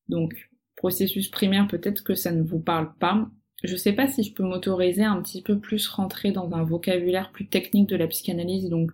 Donc, 0.08 0.50
processus 0.76 1.28
primaire, 1.28 1.68
peut-être 1.68 2.02
que 2.04 2.14
ça 2.14 2.32
ne 2.32 2.42
vous 2.42 2.60
parle 2.60 2.92
pas, 2.98 3.28
je 3.64 3.76
sais 3.76 3.92
pas 3.92 4.06
si 4.06 4.22
je 4.22 4.32
peux 4.32 4.44
m'autoriser 4.44 5.04
un 5.04 5.20
petit 5.20 5.42
peu 5.42 5.58
plus 5.58 5.88
rentrer 5.88 6.30
dans 6.30 6.52
un 6.52 6.64
vocabulaire 6.64 7.32
plus 7.32 7.46
technique 7.46 7.88
de 7.88 7.96
la 7.96 8.06
psychanalyse, 8.06 8.68
donc 8.68 8.92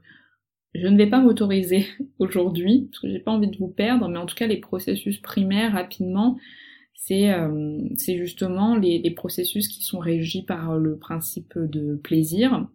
je 0.75 0.87
ne 0.89 0.97
vais 0.97 1.07
pas 1.07 1.21
m'autoriser 1.21 1.87
aujourd'hui, 2.19 2.89
parce 2.91 3.01
que 3.01 3.11
j'ai 3.11 3.19
pas 3.19 3.31
envie 3.31 3.49
de 3.49 3.59
vous 3.59 3.69
perdre, 3.69 4.09
mais 4.09 4.19
en 4.19 4.27
tout 4.27 4.35
cas 4.35 4.47
les 4.47 4.57
processus 4.57 5.19
primaires, 5.19 5.73
rapidement, 5.73 6.39
c'est 6.95 7.33
euh, 7.33 7.89
justement 7.97 8.77
les, 8.77 8.99
les, 8.99 9.11
processus 9.11 9.69
qui 9.69 9.83
sont 9.83 9.99
régis 9.99 10.45
par 10.45 10.79
le 10.79 10.97
principe 10.97 11.59
de 11.59 11.97
plaisir 11.97 12.67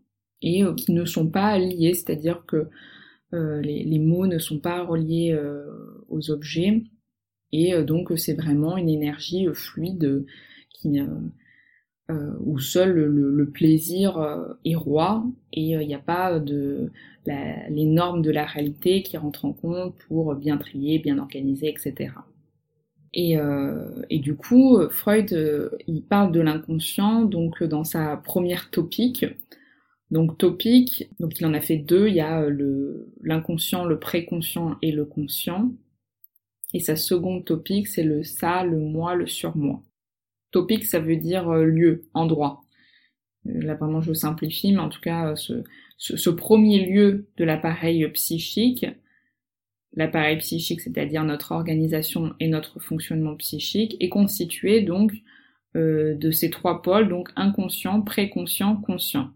et 0.41 0.63
euh, 0.63 0.73
qui 0.73 0.91
ne 0.91 1.05
sont 1.05 1.29
pas 1.29 1.57
liés, 1.57 1.93
c'est-à-dire 1.93 2.45
que 2.45 2.67
euh, 3.33 3.61
les, 3.61 3.83
les, 3.83 3.99
mots 3.99 4.27
ne 4.27 4.39
sont 4.39 4.59
pas 4.59 4.83
reliés 4.83 5.31
euh, 5.33 5.65
aux 6.09 6.31
objets, 6.31 6.83
et 7.51 7.81
donc 7.83 8.11
c'est 8.15 8.35
vraiment 8.35 8.77
une 8.77 8.89
énergie 8.89 9.47
fluide 9.53 10.25
qui 10.71 10.99
euh, 12.09 12.31
où 12.39 12.57
seul 12.57 12.91
le, 12.93 13.49
plaisir 13.51 14.17
euh, 14.17 14.53
est 14.65 14.73
roi. 14.73 15.23
Et 15.53 15.61
il 15.61 15.75
euh, 15.75 15.85
n'y 15.85 15.93
a 15.93 15.99
pas 15.99 16.39
de 16.39 16.91
les 17.27 17.85
normes 17.85 18.23
de 18.23 18.31
la 18.31 18.45
réalité 18.45 19.03
qui 19.03 19.15
rentrent 19.15 19.45
en 19.45 19.53
compte 19.53 19.93
pour 20.07 20.33
bien 20.33 20.57
trier, 20.57 20.97
bien 20.97 21.19
organiser, 21.19 21.69
etc. 21.69 22.11
Et, 23.13 23.37
et, 24.09 24.19
du 24.19 24.35
coup, 24.35 24.79
Freud, 24.89 25.35
il 25.87 26.03
parle 26.03 26.31
de 26.31 26.41
l'inconscient 26.41 27.23
donc 27.23 27.63
dans 27.63 27.83
sa 27.83 28.17
première 28.17 28.69
topique. 28.69 29.25
Donc 30.11 30.37
topique, 30.37 31.09
donc 31.19 31.39
il 31.39 31.45
en 31.45 31.53
a 31.53 31.61
fait 31.61 31.77
deux. 31.77 32.07
Il 32.07 32.15
y 32.15 32.21
a 32.21 32.47
le 32.47 33.11
l'inconscient, 33.21 33.85
le 33.85 33.99
préconscient 33.99 34.77
et 34.81 34.91
le 34.91 35.05
conscient. 35.05 35.71
Et 36.73 36.79
sa 36.79 36.95
seconde 36.95 37.45
topique, 37.45 37.87
c'est 37.87 38.03
le 38.03 38.23
ça, 38.23 38.63
le 38.63 38.77
moi, 38.77 39.15
le 39.15 39.27
surmoi. 39.27 39.83
Topic, 40.51 40.85
ça 40.85 40.99
veut 40.99 41.15
dire 41.15 41.49
euh, 41.49 41.65
lieu, 41.65 42.03
endroit. 42.13 42.61
Euh, 43.47 43.61
là, 43.61 43.75
vraiment, 43.75 44.01
je 44.01 44.13
simplifie, 44.13 44.73
mais 44.73 44.79
en 44.79 44.89
tout 44.89 45.01
cas, 45.01 45.35
ce, 45.35 45.63
ce, 45.97 46.29
premier 46.29 46.85
lieu 46.85 47.27
de 47.37 47.43
l'appareil 47.43 48.07
psychique, 48.11 48.85
l'appareil 49.93 50.37
psychique, 50.37 50.81
c'est-à-dire 50.81 51.23
notre 51.23 51.51
organisation 51.51 52.33
et 52.39 52.47
notre 52.47 52.79
fonctionnement 52.79 53.35
psychique, 53.35 53.97
est 53.99 54.09
constitué 54.09 54.81
donc 54.81 55.11
euh, 55.75 56.15
de 56.15 56.31
ces 56.31 56.49
trois 56.49 56.81
pôles, 56.81 57.09
donc 57.09 57.29
inconscient, 57.35 58.01
préconscient, 58.01 58.77
conscient. 58.77 59.31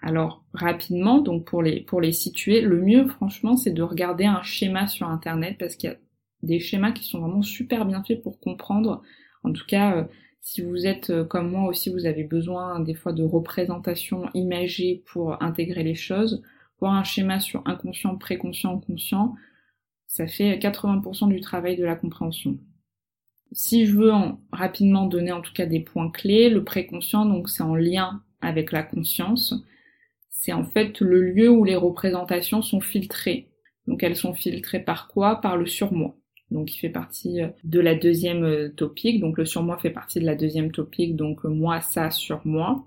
Alors 0.00 0.44
rapidement, 0.52 1.20
donc 1.20 1.46
pour 1.46 1.62
les 1.62 1.80
pour 1.80 2.00
les 2.00 2.12
situer, 2.12 2.60
le 2.60 2.80
mieux 2.80 3.06
franchement 3.06 3.56
c'est 3.56 3.72
de 3.72 3.82
regarder 3.82 4.26
un 4.26 4.42
schéma 4.42 4.86
sur 4.86 5.08
internet 5.08 5.56
parce 5.58 5.74
qu'il 5.76 5.90
y 5.90 5.92
a 5.92 5.96
des 6.42 6.60
schémas 6.60 6.92
qui 6.92 7.04
sont 7.04 7.20
vraiment 7.20 7.42
super 7.42 7.86
bien 7.86 8.02
faits 8.04 8.22
pour 8.22 8.38
comprendre. 8.38 9.02
En 9.42 9.52
tout 9.52 9.64
cas, 9.66 10.06
si 10.46 10.62
vous 10.62 10.86
êtes 10.86 11.10
euh, 11.10 11.24
comme 11.24 11.50
moi 11.50 11.68
aussi, 11.68 11.90
vous 11.90 12.06
avez 12.06 12.22
besoin 12.22 12.78
des 12.78 12.94
fois 12.94 13.12
de 13.12 13.24
représentations 13.24 14.30
imagées 14.32 15.02
pour 15.06 15.42
intégrer 15.42 15.82
les 15.82 15.96
choses, 15.96 16.40
voir 16.78 16.92
un 16.92 17.02
schéma 17.02 17.40
sur 17.40 17.62
inconscient, 17.66 18.16
préconscient, 18.16 18.78
conscient, 18.78 19.34
ça 20.16 20.26
fait 20.26 20.58
80% 20.58 21.28
du 21.28 21.40
travail 21.40 21.76
de 21.76 21.84
la 21.84 21.96
compréhension. 21.96 22.58
Si 23.52 23.86
je 23.86 23.96
veux 23.96 24.12
en, 24.12 24.40
rapidement 24.52 25.06
donner 25.06 25.32
en 25.32 25.40
tout 25.40 25.52
cas 25.52 25.66
des 25.66 25.80
points 25.80 26.10
clés, 26.10 26.50
le 26.50 26.64
préconscient, 26.64 27.26
donc 27.26 27.48
c'est 27.48 27.62
en 27.62 27.74
lien 27.74 28.22
avec 28.40 28.72
la 28.72 28.82
conscience, 28.82 29.54
c'est 30.28 30.52
en 30.52 30.64
fait 30.64 31.00
le 31.00 31.22
lieu 31.22 31.48
où 31.50 31.64
les 31.64 31.76
représentations 31.76 32.62
sont 32.62 32.80
filtrées. 32.80 33.50
Donc 33.86 34.02
elles 34.02 34.16
sont 34.16 34.34
filtrées 34.34 34.82
par 34.82 35.08
quoi? 35.08 35.40
Par 35.40 35.56
le 35.56 35.66
surmoi 35.66 36.16
donc 36.50 36.74
il 36.74 36.78
fait 36.78 36.88
partie 36.88 37.42
euh, 37.42 37.48
de 37.64 37.80
la 37.80 37.94
deuxième 37.94 38.44
euh, 38.44 38.68
topique, 38.68 39.20
donc 39.20 39.38
le 39.38 39.44
surmoi 39.44 39.78
fait 39.78 39.90
partie 39.90 40.20
de 40.20 40.26
la 40.26 40.36
deuxième 40.36 40.70
topique, 40.70 41.16
donc 41.16 41.44
euh, 41.44 41.48
moi, 41.48 41.80
ça, 41.80 42.10
sur 42.10 42.40
moi. 42.46 42.86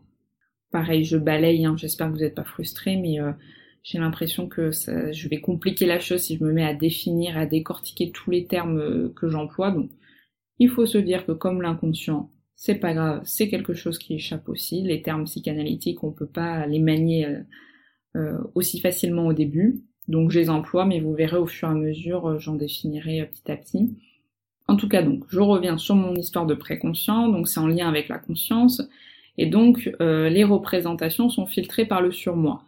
Pareil, 0.72 1.04
je 1.04 1.18
balaye, 1.18 1.66
hein, 1.66 1.76
j'espère 1.78 2.08
que 2.08 2.14
vous 2.14 2.20
n'êtes 2.20 2.36
pas 2.36 2.44
frustrés, 2.44 2.96
mais 2.96 3.18
j'ai 3.84 4.00
l'impression 4.00 4.48
que 4.48 4.72
je 4.72 5.30
vais 5.30 5.40
compliquer 5.40 5.86
la 5.86 6.00
chose 6.00 6.22
si 6.22 6.38
je 6.38 6.44
me 6.44 6.52
mets 6.52 6.66
à 6.66 6.74
définir, 6.74 7.38
à 7.38 7.46
décortiquer 7.46 8.12
tous 8.12 8.32
les 8.32 8.46
termes 8.46 9.12
que 9.14 9.30
j'emploie, 9.30 9.72
donc 9.72 9.90
il 10.60 10.70
faut 10.70 10.86
se 10.86 10.98
dire 10.98 11.26
que 11.26 11.32
comme 11.32 11.62
l'inconscient, 11.62 12.30
c'est 12.56 12.76
pas 12.76 12.94
grave, 12.94 13.22
c'est 13.24 13.50
quelque 13.50 13.74
chose 13.74 13.98
qui 13.98 14.16
échappe 14.16 14.50
aussi, 14.50 14.82
les 14.82 15.02
termes 15.02 15.26
psychanalytiques, 15.26 16.04
on 16.04 16.12
peut 16.12 16.28
pas 16.28 16.68
les 16.68 16.80
manier 16.80 17.28
aussi 18.54 18.80
facilement 18.80 19.28
au 19.28 19.34
début, 19.34 19.84
donc 20.10 20.32
je 20.32 20.40
les 20.40 20.50
emploie, 20.50 20.86
mais 20.86 21.00
vous 21.00 21.14
verrez 21.14 21.38
au 21.38 21.46
fur 21.46 21.70
et 21.70 21.72
à 21.72 21.76
mesure, 21.76 22.28
euh, 22.28 22.40
j'en 22.40 22.56
définirai 22.56 23.22
euh, 23.22 23.26
petit 23.26 23.52
à 23.52 23.56
petit. 23.56 23.96
En 24.68 24.76
tout 24.76 24.90
cas, 24.90 25.04
donc, 25.04 25.24
je 25.30 25.40
reviens 25.40 25.78
sur 25.78 25.96
mon 25.96 26.16
histoire 26.16 26.48
de 26.48 26.56
préconscient, 26.56 27.30
donc 27.30 27.48
c'est 27.48 27.60
en 27.60 27.68
lien 27.68 27.88
avec 27.88 28.10
la 28.10 28.18
conscience, 28.18 28.82
et 29.38 29.46
donc 29.46 29.92
euh, 30.02 30.28
les 30.30 30.44
représentations 30.44 31.30
sont 31.30 31.46
filtrées 31.46 31.86
par 31.86 32.02
le 32.02 32.12
surmoi. 32.12 32.64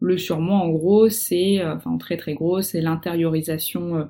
Le 0.00 0.16
surmoi, 0.18 0.56
en 0.56 0.70
gros, 0.70 1.08
c'est, 1.08 1.64
enfin 1.64 1.96
très 1.98 2.16
très 2.16 2.34
gros, 2.34 2.62
c'est 2.62 2.80
l'intériorisation 2.80 4.08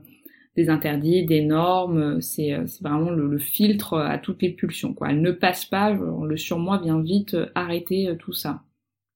des 0.57 0.71
interdits, 0.71 1.25
des 1.25 1.43
normes, 1.43 2.21
c'est 2.21 2.57
vraiment 2.81 3.11
le, 3.11 3.39
filtre 3.39 3.99
à 3.99 4.19
toutes 4.19 4.43
les 4.43 4.51
pulsions. 4.51 4.95
Quoi. 4.95 5.11
Elle 5.11 5.21
ne 5.21 5.33
passe 5.33 5.65
pas, 5.65 5.93
le 5.93 6.37
surmoi 6.37 6.79
vient 6.79 7.01
vite 7.01 7.37
arrêter 7.57 8.15
tout 8.21 8.33
ça. 8.33 8.63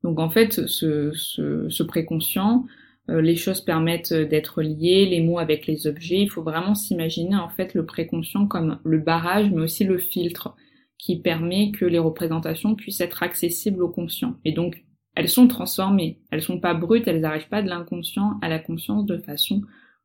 Donc 0.02 0.18
en 0.18 0.30
fait, 0.30 0.66
ce, 0.66 1.12
ce, 1.12 1.68
ce 1.68 1.82
préconscient, 1.84 2.64
euh, 3.10 3.20
les 3.20 3.36
choses 3.36 3.60
permettent 3.60 4.12
euh, 4.12 4.26
d'être 4.26 4.62
liées, 4.62 5.06
les 5.06 5.20
mots 5.20 5.38
avec 5.38 5.66
les 5.66 5.86
objets. 5.86 6.20
Il 6.20 6.30
faut 6.30 6.42
vraiment 6.42 6.74
s'imaginer 6.74 7.36
en 7.36 7.48
fait 7.48 7.74
le 7.74 7.84
préconscient 7.84 8.46
comme 8.46 8.78
le 8.84 8.98
barrage, 8.98 9.50
mais 9.50 9.62
aussi 9.62 9.84
le 9.84 9.98
filtre 9.98 10.54
qui 10.98 11.20
permet 11.20 11.70
que 11.70 11.84
les 11.84 11.98
représentations 11.98 12.74
puissent 12.74 13.02
être 13.02 13.22
accessibles 13.22 13.82
au 13.82 13.88
conscient. 13.88 14.36
Et 14.44 14.52
donc, 14.52 14.84
elles 15.14 15.28
sont 15.28 15.48
transformées. 15.48 16.18
Elles 16.30 16.42
sont 16.42 16.60
pas 16.60 16.74
brutes, 16.74 17.06
elles 17.08 17.20
n'arrivent 17.20 17.48
pas 17.48 17.62
de 17.62 17.68
l'inconscient 17.68 18.38
à 18.42 18.48
la 18.48 18.58
conscience 18.58 19.06
de 19.06 19.18
façon 19.18 19.62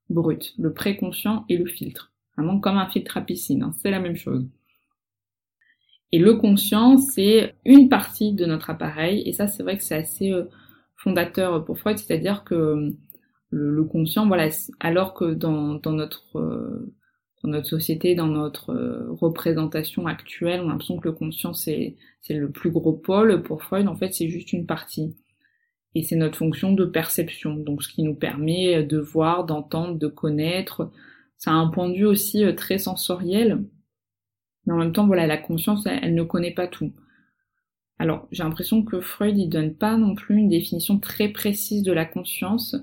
brute. 0.10 0.54
Le 0.58 0.74
préconscient 0.74 1.46
et 1.50 1.58
le 1.58 1.66
filtre. 1.66 2.12
Vraiment 2.38 2.60
comme 2.60 2.78
un 2.78 2.88
filtre 2.88 3.18
à 3.18 3.22
piscine, 3.22 3.64
hein. 3.64 3.74
c'est 3.78 3.92
la 3.92 4.00
même 4.00 4.16
chose. 4.16 4.48
Et 6.12 6.20
le 6.20 6.36
conscient, 6.36 6.98
c'est 6.98 7.56
une 7.66 7.90
partie 7.90 8.34
de 8.34 8.46
notre 8.46 8.70
appareil, 8.70 9.22
et 9.28 9.34
ça 9.34 9.48
c'est 9.48 9.62
vrai 9.62 9.78
que 9.78 9.84
c'est 9.84 9.96
assez 9.96 10.32
euh, 10.32 10.46
fondateur 10.96 11.64
pour 11.66 11.78
Freud, 11.78 12.00
c'est-à-dire 12.00 12.44
que 12.44 12.96
le, 13.52 13.84
conscient, 13.84 14.28
voilà, 14.28 14.50
alors 14.80 15.14
que 15.14 15.34
dans, 15.34 15.80
notre 15.86 16.40
euh, 16.40 16.94
dans 17.44 17.50
notre 17.50 17.68
société, 17.68 18.16
dans 18.16 18.28
notre 18.28 18.72
euh, 18.72 19.12
représentation 19.12 20.08
actuelle, 20.08 20.62
on 20.62 20.68
a 20.68 20.72
l'impression 20.72 20.98
que 20.98 21.08
le 21.08 21.14
conscient 21.14 21.54
c'est 21.54 21.96
le 22.30 22.52
plus 22.52 22.72
gros 22.72 22.94
pôle. 22.94 23.42
Pour 23.44 23.64
Freud, 23.64 23.88
en 23.88 23.96
fait, 23.96 24.14
c'est 24.14 24.30
juste 24.30 24.54
une 24.54 24.66
partie. 24.66 25.16
Et 25.96 26.04
c'est 26.04 26.16
notre 26.16 26.38
fonction 26.38 26.74
de 26.74 26.86
perception, 26.86 27.56
donc 27.56 27.82
ce 27.82 27.90
qui 27.90 28.04
nous 28.04 28.14
permet 28.14 28.84
de 28.84 29.00
voir, 29.00 29.46
d'entendre, 29.46 29.98
de 29.98 30.08
connaître. 30.08 30.92
Ça 31.38 31.52
a 31.52 31.56
un 31.56 31.70
point 31.70 31.90
de 31.90 31.96
vue 31.96 32.06
aussi 32.06 32.44
euh, 32.44 32.54
très 32.54 32.78
sensoriel. 32.78 33.64
Mais 34.66 34.74
en 34.74 34.78
même 34.78 34.94
temps, 34.94 35.08
voilà, 35.08 35.26
la 35.26 35.38
conscience, 35.38 35.86
elle, 35.86 36.14
ne 36.14 36.24
connaît 36.24 36.54
pas 36.54 36.68
tout. 36.68 36.94
Alors, 37.98 38.28
j'ai 38.32 38.44
l'impression 38.44 38.84
que 38.84 39.02
Freud, 39.02 39.38
il 39.38 39.50
donne 39.50 39.74
pas 39.74 39.98
non 39.98 40.16
plus 40.16 40.38
une 40.38 40.50
définition 40.50 41.00
très 41.00 41.30
précise 41.30 41.84
de 41.84 41.92
la 41.92 42.06
conscience. 42.06 42.76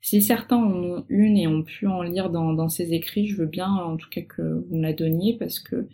Si 0.00 0.22
certains 0.22 0.56
en 0.56 0.72
ont 0.72 1.04
une 1.08 1.36
et 1.36 1.46
ont 1.46 1.62
pu 1.62 1.86
en 1.86 2.02
lire 2.02 2.30
dans, 2.30 2.68
ses 2.68 2.92
écrits, 2.92 3.26
je 3.26 3.36
veux 3.36 3.46
bien 3.46 3.68
en 3.68 3.96
tout 3.96 4.08
cas 4.08 4.22
que 4.22 4.42
vous 4.42 4.76
me 4.76 4.82
la 4.82 4.92
donniez 4.92 5.36
parce 5.36 5.58
que 5.58 5.88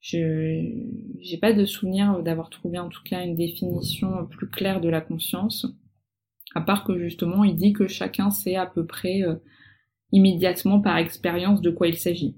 je 0.00 0.62
j'ai 1.20 1.38
pas 1.38 1.52
de 1.52 1.64
souvenir 1.64 2.22
d'avoir 2.22 2.50
trouvé 2.50 2.78
en 2.78 2.88
tout 2.88 3.02
cas 3.04 3.24
une 3.24 3.36
définition 3.36 4.26
plus 4.26 4.48
claire 4.48 4.80
de 4.80 4.88
la 4.88 5.00
conscience. 5.00 5.66
À 6.54 6.60
part 6.60 6.84
que 6.84 6.98
justement 6.98 7.44
il 7.44 7.56
dit 7.56 7.72
que 7.72 7.86
chacun 7.86 8.30
sait 8.30 8.56
à 8.56 8.66
peu 8.66 8.86
près 8.86 9.22
euh, 9.22 9.36
immédiatement 10.12 10.80
par 10.80 10.96
expérience 10.98 11.60
de 11.60 11.70
quoi 11.70 11.88
il 11.88 11.98
s'agit. 11.98 12.36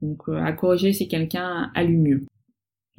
Donc 0.00 0.28
euh, 0.28 0.36
à 0.42 0.52
corriger 0.52 0.92
si 0.92 1.08
quelqu'un 1.08 1.70
a 1.74 1.84
lu 1.84 1.96
mieux. 1.98 2.26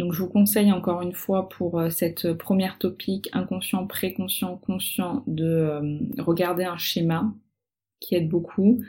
Donc 0.02 0.14
je 0.14 0.24
vous 0.24 0.30
conseille 0.30 0.72
encore 0.72 1.04
une 1.04 1.14
fois 1.14 1.48
pour 1.48 1.80
euh, 1.80 1.92
cette 1.92 2.34
première 2.34 2.80
topique 2.80 3.30
inconscient, 3.34 3.86
préconscient, 3.86 4.58
conscient 4.58 5.24
de 5.28 5.46
euh, 5.46 6.00
regarder 6.18 6.64
un 6.64 6.78
schéma 6.78 7.32
qui 8.00 8.16
aide 8.16 8.28
beaucoup. 8.28 8.84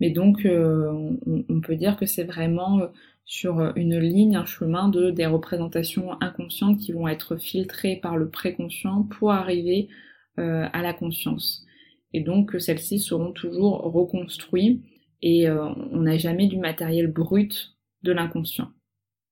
Mais 0.00 0.10
donc 0.10 0.44
euh, 0.44 1.16
on, 1.48 1.60
peut 1.60 1.76
dire 1.76 1.96
que 1.96 2.04
c'est 2.04 2.24
vraiment 2.24 2.80
sur 3.24 3.60
une 3.76 3.96
ligne, 3.96 4.34
un 4.34 4.44
chemin 4.44 4.88
de 4.88 5.12
des 5.12 5.26
représentations 5.26 6.20
inconscientes 6.20 6.78
qui 6.80 6.90
vont 6.90 7.06
être 7.06 7.36
filtrées 7.36 8.00
par 8.02 8.16
le 8.16 8.28
préconscient 8.28 9.04
pour 9.04 9.30
arriver 9.30 9.88
à 10.36 10.82
la 10.82 10.92
conscience. 10.92 11.64
Et 12.12 12.22
donc 12.22 12.56
celles-ci 12.58 12.98
seront 12.98 13.32
toujours 13.32 13.82
reconstruites 13.82 14.82
et 15.22 15.48
on 15.48 16.00
n'a 16.00 16.18
jamais 16.18 16.48
du 16.48 16.58
matériel 16.58 17.06
brut 17.06 17.76
de 18.02 18.12
l'inconscient. 18.12 18.70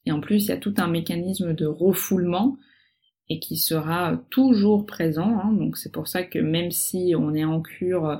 Et 0.06 0.12
en 0.12 0.20
plus, 0.20 0.44
il 0.44 0.48
y 0.48 0.52
a 0.52 0.56
tout 0.56 0.74
un 0.78 0.88
mécanisme 0.88 1.54
de 1.54 1.66
refoulement 1.66 2.58
et 3.28 3.38
qui 3.38 3.56
sera 3.56 4.18
toujours 4.30 4.86
présent. 4.86 5.38
Hein. 5.40 5.52
Donc 5.52 5.76
c'est 5.76 5.92
pour 5.92 6.08
ça 6.08 6.22
que 6.22 6.38
même 6.38 6.70
si 6.70 7.14
on 7.16 7.34
est 7.34 7.44
en 7.44 7.62
cure 7.62 8.06
euh, 8.06 8.16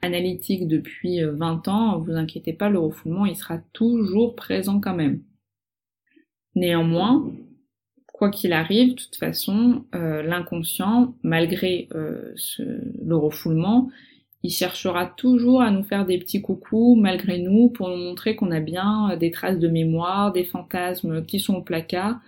analytique 0.00 0.68
depuis 0.68 1.22
20 1.22 1.66
euh, 1.66 1.70
ans, 1.70 1.98
vous 1.98 2.12
inquiétez 2.12 2.52
pas, 2.52 2.68
le 2.68 2.78
refoulement 2.78 3.26
il 3.26 3.36
sera 3.36 3.58
toujours 3.72 4.36
présent 4.36 4.80
quand 4.80 4.94
même. 4.94 5.22
Néanmoins, 6.54 7.32
quoi 8.06 8.30
qu'il 8.30 8.52
arrive, 8.52 8.90
de 8.90 9.00
toute 9.00 9.16
façon, 9.16 9.86
euh, 9.94 10.22
l'inconscient, 10.22 11.16
malgré 11.24 11.88
le 11.90 13.16
refoulement, 13.16 13.90
il 14.44 14.50
cherchera 14.50 15.06
toujours 15.06 15.62
à 15.62 15.70
nous 15.70 15.82
faire 15.82 16.04
des 16.04 16.18
petits 16.18 16.42
coucous 16.42 16.96
malgré 17.00 17.38
nous 17.38 17.70
pour 17.70 17.88
nous 17.88 17.96
montrer 17.96 18.36
qu'on 18.36 18.50
a 18.50 18.60
bien 18.60 19.10
euh, 19.10 19.16
des 19.16 19.30
traces 19.30 19.58
de 19.58 19.68
mémoire, 19.68 20.32
des 20.32 20.44
fantasmes 20.44 21.24
qui 21.24 21.40
sont 21.40 21.54
au 21.56 21.62
placard. 21.62 22.20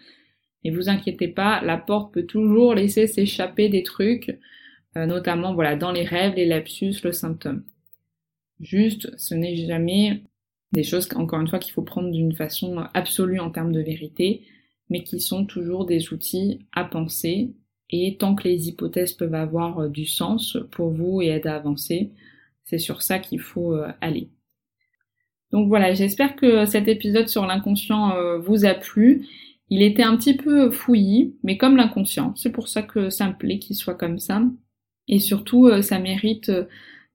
Et 0.65 0.71
vous 0.71 0.89
inquiétez 0.89 1.29
pas, 1.29 1.61
la 1.63 1.77
porte 1.77 2.15
peut 2.15 2.25
toujours 2.25 2.75
laisser 2.75 3.07
s'échapper 3.07 3.69
des 3.69 3.83
trucs, 3.83 4.39
euh, 4.97 5.05
notamment 5.05 5.55
voilà 5.55 5.77
dans 5.77 5.93
les 5.93 6.05
rêves, 6.05 6.35
les 6.37 6.47
lapsus, 6.47 6.95
le 7.05 7.13
symptôme. 7.13 7.65
Juste, 8.61 9.13
ce 9.19 9.35
n'est 9.35 9.55
jamais 9.67 10.23
des 10.73 10.85
choses, 10.85 11.07
encore 11.17 11.41
une 11.43 11.49
fois, 11.49 11.59
qu'il 11.59 11.75
faut 11.75 11.83
prendre 11.83 12.11
d'une 12.11 12.33
façon 12.33 12.79
absolue 12.95 13.41
en 13.41 13.51
termes 13.51 13.73
de 13.73 13.81
vérité, 13.81 14.43
mais 14.89 15.03
qui 15.03 15.21
sont 15.21 15.45
toujours 15.45 15.85
des 15.85 16.15
outils 16.15 16.67
à 16.73 16.85
penser 16.85 17.53
et 17.90 18.16
tant 18.16 18.35
que 18.35 18.44
les 18.44 18.68
hypothèses 18.68 19.12
peuvent 19.12 19.35
avoir 19.35 19.79
euh, 19.81 19.88
du 19.88 20.07
sens 20.07 20.59
pour 20.72 20.90
vous 20.90 21.22
et 21.22 21.29
aider 21.29 21.49
à 21.49 21.57
avancer, 21.57 22.11
c'est 22.64 22.79
sur 22.79 23.03
ça 23.03 23.18
qu'il 23.18 23.40
faut 23.40 23.75
euh, 23.75 23.88
aller. 24.01 24.31
Donc 25.53 25.68
voilà, 25.68 25.94
j'espère 25.94 26.35
que 26.35 26.66
cet 26.66 26.88
épisode 26.88 27.29
sur 27.29 27.46
l'inconscient 27.46 28.11
euh, 28.16 28.38
vous 28.38 28.64
a 28.64 28.75
plu. 28.75 29.27
Il 29.70 29.83
était 29.83 30.03
un 30.03 30.16
petit 30.16 30.37
peu 30.37 30.70
fouillis, 30.70 31.37
mais 31.44 31.57
comme 31.57 31.77
l'inconscient. 31.77 32.35
C'est 32.37 32.51
pour 32.51 32.68
ça 32.68 32.83
que 32.83 33.11
ça 33.11 33.29
me 33.29 33.37
plaît 33.37 33.59
qu'il 33.59 33.77
soit 33.77 33.94
comme 33.94 34.18
ça. 34.18 34.42
Et 35.09 35.20
surtout, 35.20 35.70
ça 35.83 35.99
mérite 35.99 36.53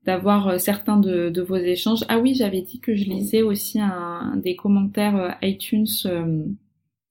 d'avoir 0.05 0.60
certains 0.60 0.97
de, 0.97 1.41
vos 1.41 1.55
échanges. 1.55 2.03
Ah 2.10 2.19
oui, 2.19 2.34
j'avais 2.36 2.62
dit 2.62 2.79
que 2.79 2.95
je 2.95 3.05
lisais 3.05 3.41
aussi 3.41 3.79
un, 3.79 4.36
des 4.38 4.57
commentaires 4.57 5.38
iTunes. 5.41 5.88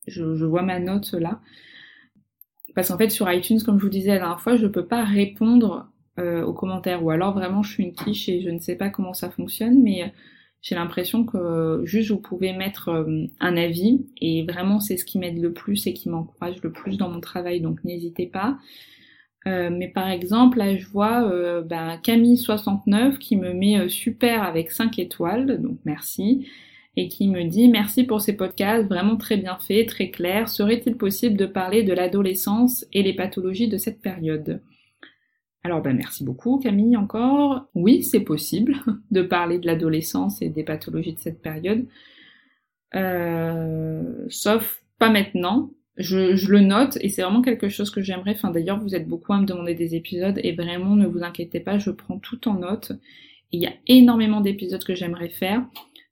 Je, 0.07 0.35
je, 0.35 0.45
vois 0.45 0.63
ma 0.63 0.79
note 0.79 1.13
là. 1.13 1.41
Parce 2.75 2.89
qu'en 2.89 2.99
fait, 2.99 3.11
sur 3.11 3.31
iTunes, 3.31 3.61
comme 3.65 3.79
je 3.79 3.85
vous 3.85 3.91
disais 3.91 4.11
la 4.11 4.19
dernière 4.19 4.41
fois, 4.41 4.57
je 4.57 4.67
peux 4.67 4.87
pas 4.87 5.05
répondre 5.05 5.91
euh, 6.19 6.45
aux 6.45 6.53
commentaires. 6.53 7.03
Ou 7.05 7.11
alors 7.11 7.33
vraiment, 7.33 7.63
je 7.63 7.73
suis 7.73 7.85
une 7.85 7.93
quiche 7.93 8.29
et 8.29 8.43
je 8.43 8.51
ne 8.51 8.59
sais 8.59 8.77
pas 8.77 8.91
comment 8.91 9.15
ça 9.15 9.31
fonctionne, 9.31 9.83
mais 9.83 10.05
euh, 10.05 10.07
j'ai 10.61 10.75
l'impression 10.75 11.25
que 11.25 11.83
juste 11.85 12.11
vous 12.11 12.21
pouvez 12.21 12.53
mettre 12.53 12.91
euh, 12.91 13.27
un 13.41 13.57
avis 13.57 14.07
et 14.21 14.45
vraiment 14.45 14.81
c'est 14.81 14.97
ce 14.97 15.05
qui 15.05 15.19
m'aide 15.19 15.41
le 15.41 15.53
plus 15.53 15.87
et 15.87 15.95
qui 15.95 16.09
m'encourage 16.11 16.61
le 16.63 16.73
plus 16.73 16.99
dans 16.99 17.09
mon 17.09 17.21
travail, 17.21 17.61
donc 17.61 17.83
n'hésitez 17.85 18.27
pas. 18.27 18.59
mais 19.47 19.89
par 19.89 20.09
exemple, 20.11 20.59
là 20.59 20.77
je 20.77 20.87
vois 20.89 21.23
ben, 21.63 21.97
Camille69 21.97 23.19
qui 23.19 23.37
me 23.37 23.55
met 23.55 23.89
super 23.89 24.43
avec 24.43 24.71
5 24.71 24.99
étoiles, 24.99 25.63
donc 25.63 25.79
merci 25.85 26.47
et 26.97 27.09
qui 27.09 27.29
me 27.29 27.45
dit 27.45 27.69
merci 27.69 28.05
pour 28.05 28.21
ces 28.21 28.37
podcasts 28.37 28.89
vraiment 28.89 29.17
très 29.17 29.37
bien 29.37 29.59
faits, 29.59 29.89
très 29.89 30.11
clairs. 30.11 30.49
Serait-il 30.49 30.97
possible 30.97 31.37
de 31.37 31.47
parler 31.47 31.83
de 31.83 31.93
l'adolescence 31.93 32.85
et 32.93 33.03
les 33.03 33.15
pathologies 33.15 33.69
de 33.69 33.79
cette 33.79 34.01
période? 34.01 34.61
Alors 35.63 35.83
ben 35.83 35.97
merci 35.97 36.25
beaucoup 36.25 36.59
Camille 36.59 36.97
encore. 36.97 37.69
Oui, 37.75 38.03
c'est 38.03 38.21
possible 38.21 38.77
de 39.11 39.23
parler 39.23 39.59
de 39.59 39.67
l'adolescence 39.67 40.43
et 40.43 40.49
des 40.49 40.65
pathologies 40.65 41.15
de 41.15 41.21
cette 41.21 41.43
période. 41.43 41.87
Euh, 42.95 44.27
sauf 44.29 44.83
pas 44.99 45.11
maintenant. 45.11 45.71
Je, 45.97 46.35
je, 46.35 46.51
le 46.51 46.61
note 46.61 46.97
et 47.03 47.11
c'est 47.11 47.21
vraiment 47.21 47.43
quelque 47.43 47.69
chose 47.69 47.91
que 47.91 48.01
j'aimerais. 48.01 48.33
Enfin 48.33 48.51
d'ailleurs 48.51 48.81
vous 48.81 48.95
êtes 48.95 49.07
beaucoup 49.07 49.33
à 49.33 49.41
me 49.41 49.45
demander 49.45 49.75
des 49.75 49.95
épisodes 49.95 50.41
et 50.43 50.53
vraiment 50.53 50.97
ne 50.97 51.07
vous 51.07 51.23
inquiétez 51.23 51.61
pas, 51.61 51.79
je 51.79 51.91
prends 51.91 52.19
tout 52.19 52.49
en 52.49 52.55
note. 52.55 52.93
Il 53.53 53.61
y 53.61 53.67
a 53.67 53.73
énormément 53.87 54.41
d'épisodes 54.41 54.83
que 54.83 54.95
j'aimerais 54.95 55.29
faire. 55.29 55.63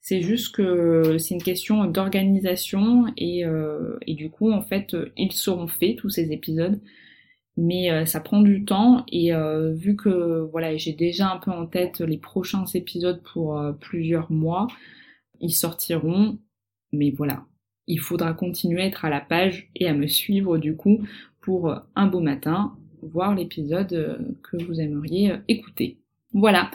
C'est 0.09 0.23
juste 0.23 0.55
que 0.55 1.19
c'est 1.19 1.35
une 1.35 1.43
question 1.43 1.85
d'organisation 1.85 3.13
et, 3.19 3.45
euh, 3.45 3.99
et, 4.07 4.15
du 4.15 4.31
coup 4.31 4.51
en 4.51 4.63
fait 4.63 4.97
ils 5.19 5.33
seront 5.33 5.67
faits 5.69 5.97
tous 5.97 6.09
ces 6.09 6.33
épisodes, 6.33 6.81
mais 7.59 7.91
euh, 7.91 8.07
ça 8.07 8.21
prend 8.21 8.41
du 8.41 8.65
temps 8.65 9.05
et 9.13 9.35
euh, 9.35 9.75
vu 9.75 9.97
que 9.97 10.49
voilà 10.51 10.75
j'ai 10.79 10.95
déjà 10.95 11.31
un 11.31 11.37
peu 11.37 11.51
en 11.51 11.67
tête 11.67 12.01
les 12.01 12.17
prochains 12.17 12.65
épisodes 12.73 13.23
pour 13.23 13.63
plusieurs 13.81 14.33
mois, 14.33 14.67
ils 15.41 15.53
sortiront, 15.53 16.39
mais 16.91 17.11
voilà 17.11 17.45
il 17.87 18.01
faudra 18.01 18.33
continuer 18.33 18.81
à 18.81 18.87
être 18.87 19.05
à 19.05 19.11
la 19.11 19.21
page 19.21 19.69
et 19.77 19.89
à 19.89 19.93
me 19.93 20.07
suivre 20.07 20.57
du 20.57 20.75
coup 20.75 21.07
pour 21.43 21.75
un 21.97 22.07
beau 22.07 22.21
matin 22.21 22.75
voir 23.03 23.35
l'épisode 23.35 24.39
que 24.43 24.57
vous 24.65 24.81
aimeriez 24.81 25.35
écouter. 25.49 25.99
Voilà. 26.33 26.71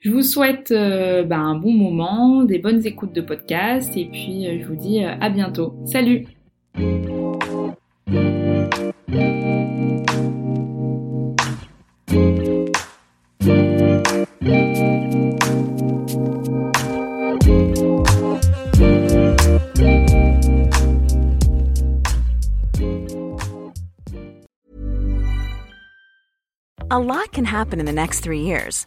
Je 0.00 0.10
vous 0.10 0.22
souhaite 0.22 0.70
euh, 0.72 1.24
bah, 1.24 1.38
un 1.38 1.56
bon 1.56 1.72
moment, 1.72 2.44
des 2.44 2.58
bonnes 2.58 2.86
écoutes 2.86 3.12
de 3.14 3.22
podcast 3.22 3.96
et 3.96 4.04
puis 4.04 4.46
euh, 4.46 4.58
je 4.60 4.66
vous 4.66 4.76
dis 4.76 5.02
euh, 5.02 5.14
à 5.20 5.30
bientôt. 5.30 5.74
Salut 5.86 6.26
A 26.88 26.98
lot 26.98 27.32
can 27.32 27.44
happen 27.44 27.80
in 27.80 27.84
the 27.84 27.92
next 27.92 28.20
three 28.20 28.40
years. 28.40 28.86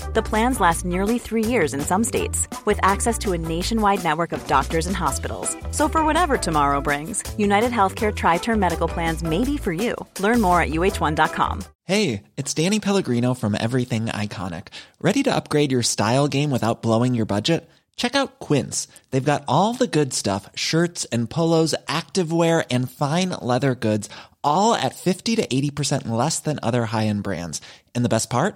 The 0.13 0.21
plans 0.21 0.59
last 0.59 0.83
nearly 0.83 1.19
three 1.19 1.45
years 1.45 1.73
in 1.73 1.79
some 1.79 2.03
states, 2.03 2.45
with 2.65 2.77
access 2.83 3.17
to 3.19 3.31
a 3.31 3.37
nationwide 3.37 4.03
network 4.03 4.33
of 4.33 4.45
doctors 4.45 4.85
and 4.85 4.95
hospitals. 4.95 5.55
So, 5.71 5.87
for 5.87 6.03
whatever 6.03 6.37
tomorrow 6.37 6.81
brings, 6.81 7.23
United 7.37 7.71
Healthcare 7.71 8.13
Tri 8.13 8.37
Term 8.37 8.59
Medical 8.59 8.89
Plans 8.89 9.23
may 9.23 9.45
be 9.45 9.55
for 9.55 9.71
you. 9.71 9.95
Learn 10.19 10.41
more 10.41 10.59
at 10.59 10.71
uh1.com. 10.71 11.63
Hey, 11.85 12.23
it's 12.35 12.53
Danny 12.53 12.81
Pellegrino 12.81 13.33
from 13.33 13.55
Everything 13.57 14.07
Iconic. 14.07 14.67
Ready 14.99 15.23
to 15.23 15.33
upgrade 15.33 15.71
your 15.71 15.83
style 15.83 16.27
game 16.27 16.51
without 16.51 16.81
blowing 16.81 17.15
your 17.15 17.25
budget? 17.25 17.69
Check 17.95 18.13
out 18.13 18.39
Quince. 18.39 18.89
They've 19.11 19.31
got 19.31 19.45
all 19.47 19.73
the 19.75 19.87
good 19.87 20.13
stuff, 20.13 20.49
shirts 20.55 21.05
and 21.05 21.29
polos, 21.29 21.73
activewear 21.87 22.65
and 22.69 22.91
fine 22.91 23.29
leather 23.29 23.75
goods, 23.75 24.09
all 24.43 24.73
at 24.73 24.93
50 24.93 25.37
to 25.37 25.47
80% 25.47 26.09
less 26.09 26.39
than 26.39 26.59
other 26.61 26.85
high-end 26.85 27.23
brands. 27.23 27.61
And 27.95 28.03
the 28.03 28.09
best 28.09 28.29
part? 28.29 28.55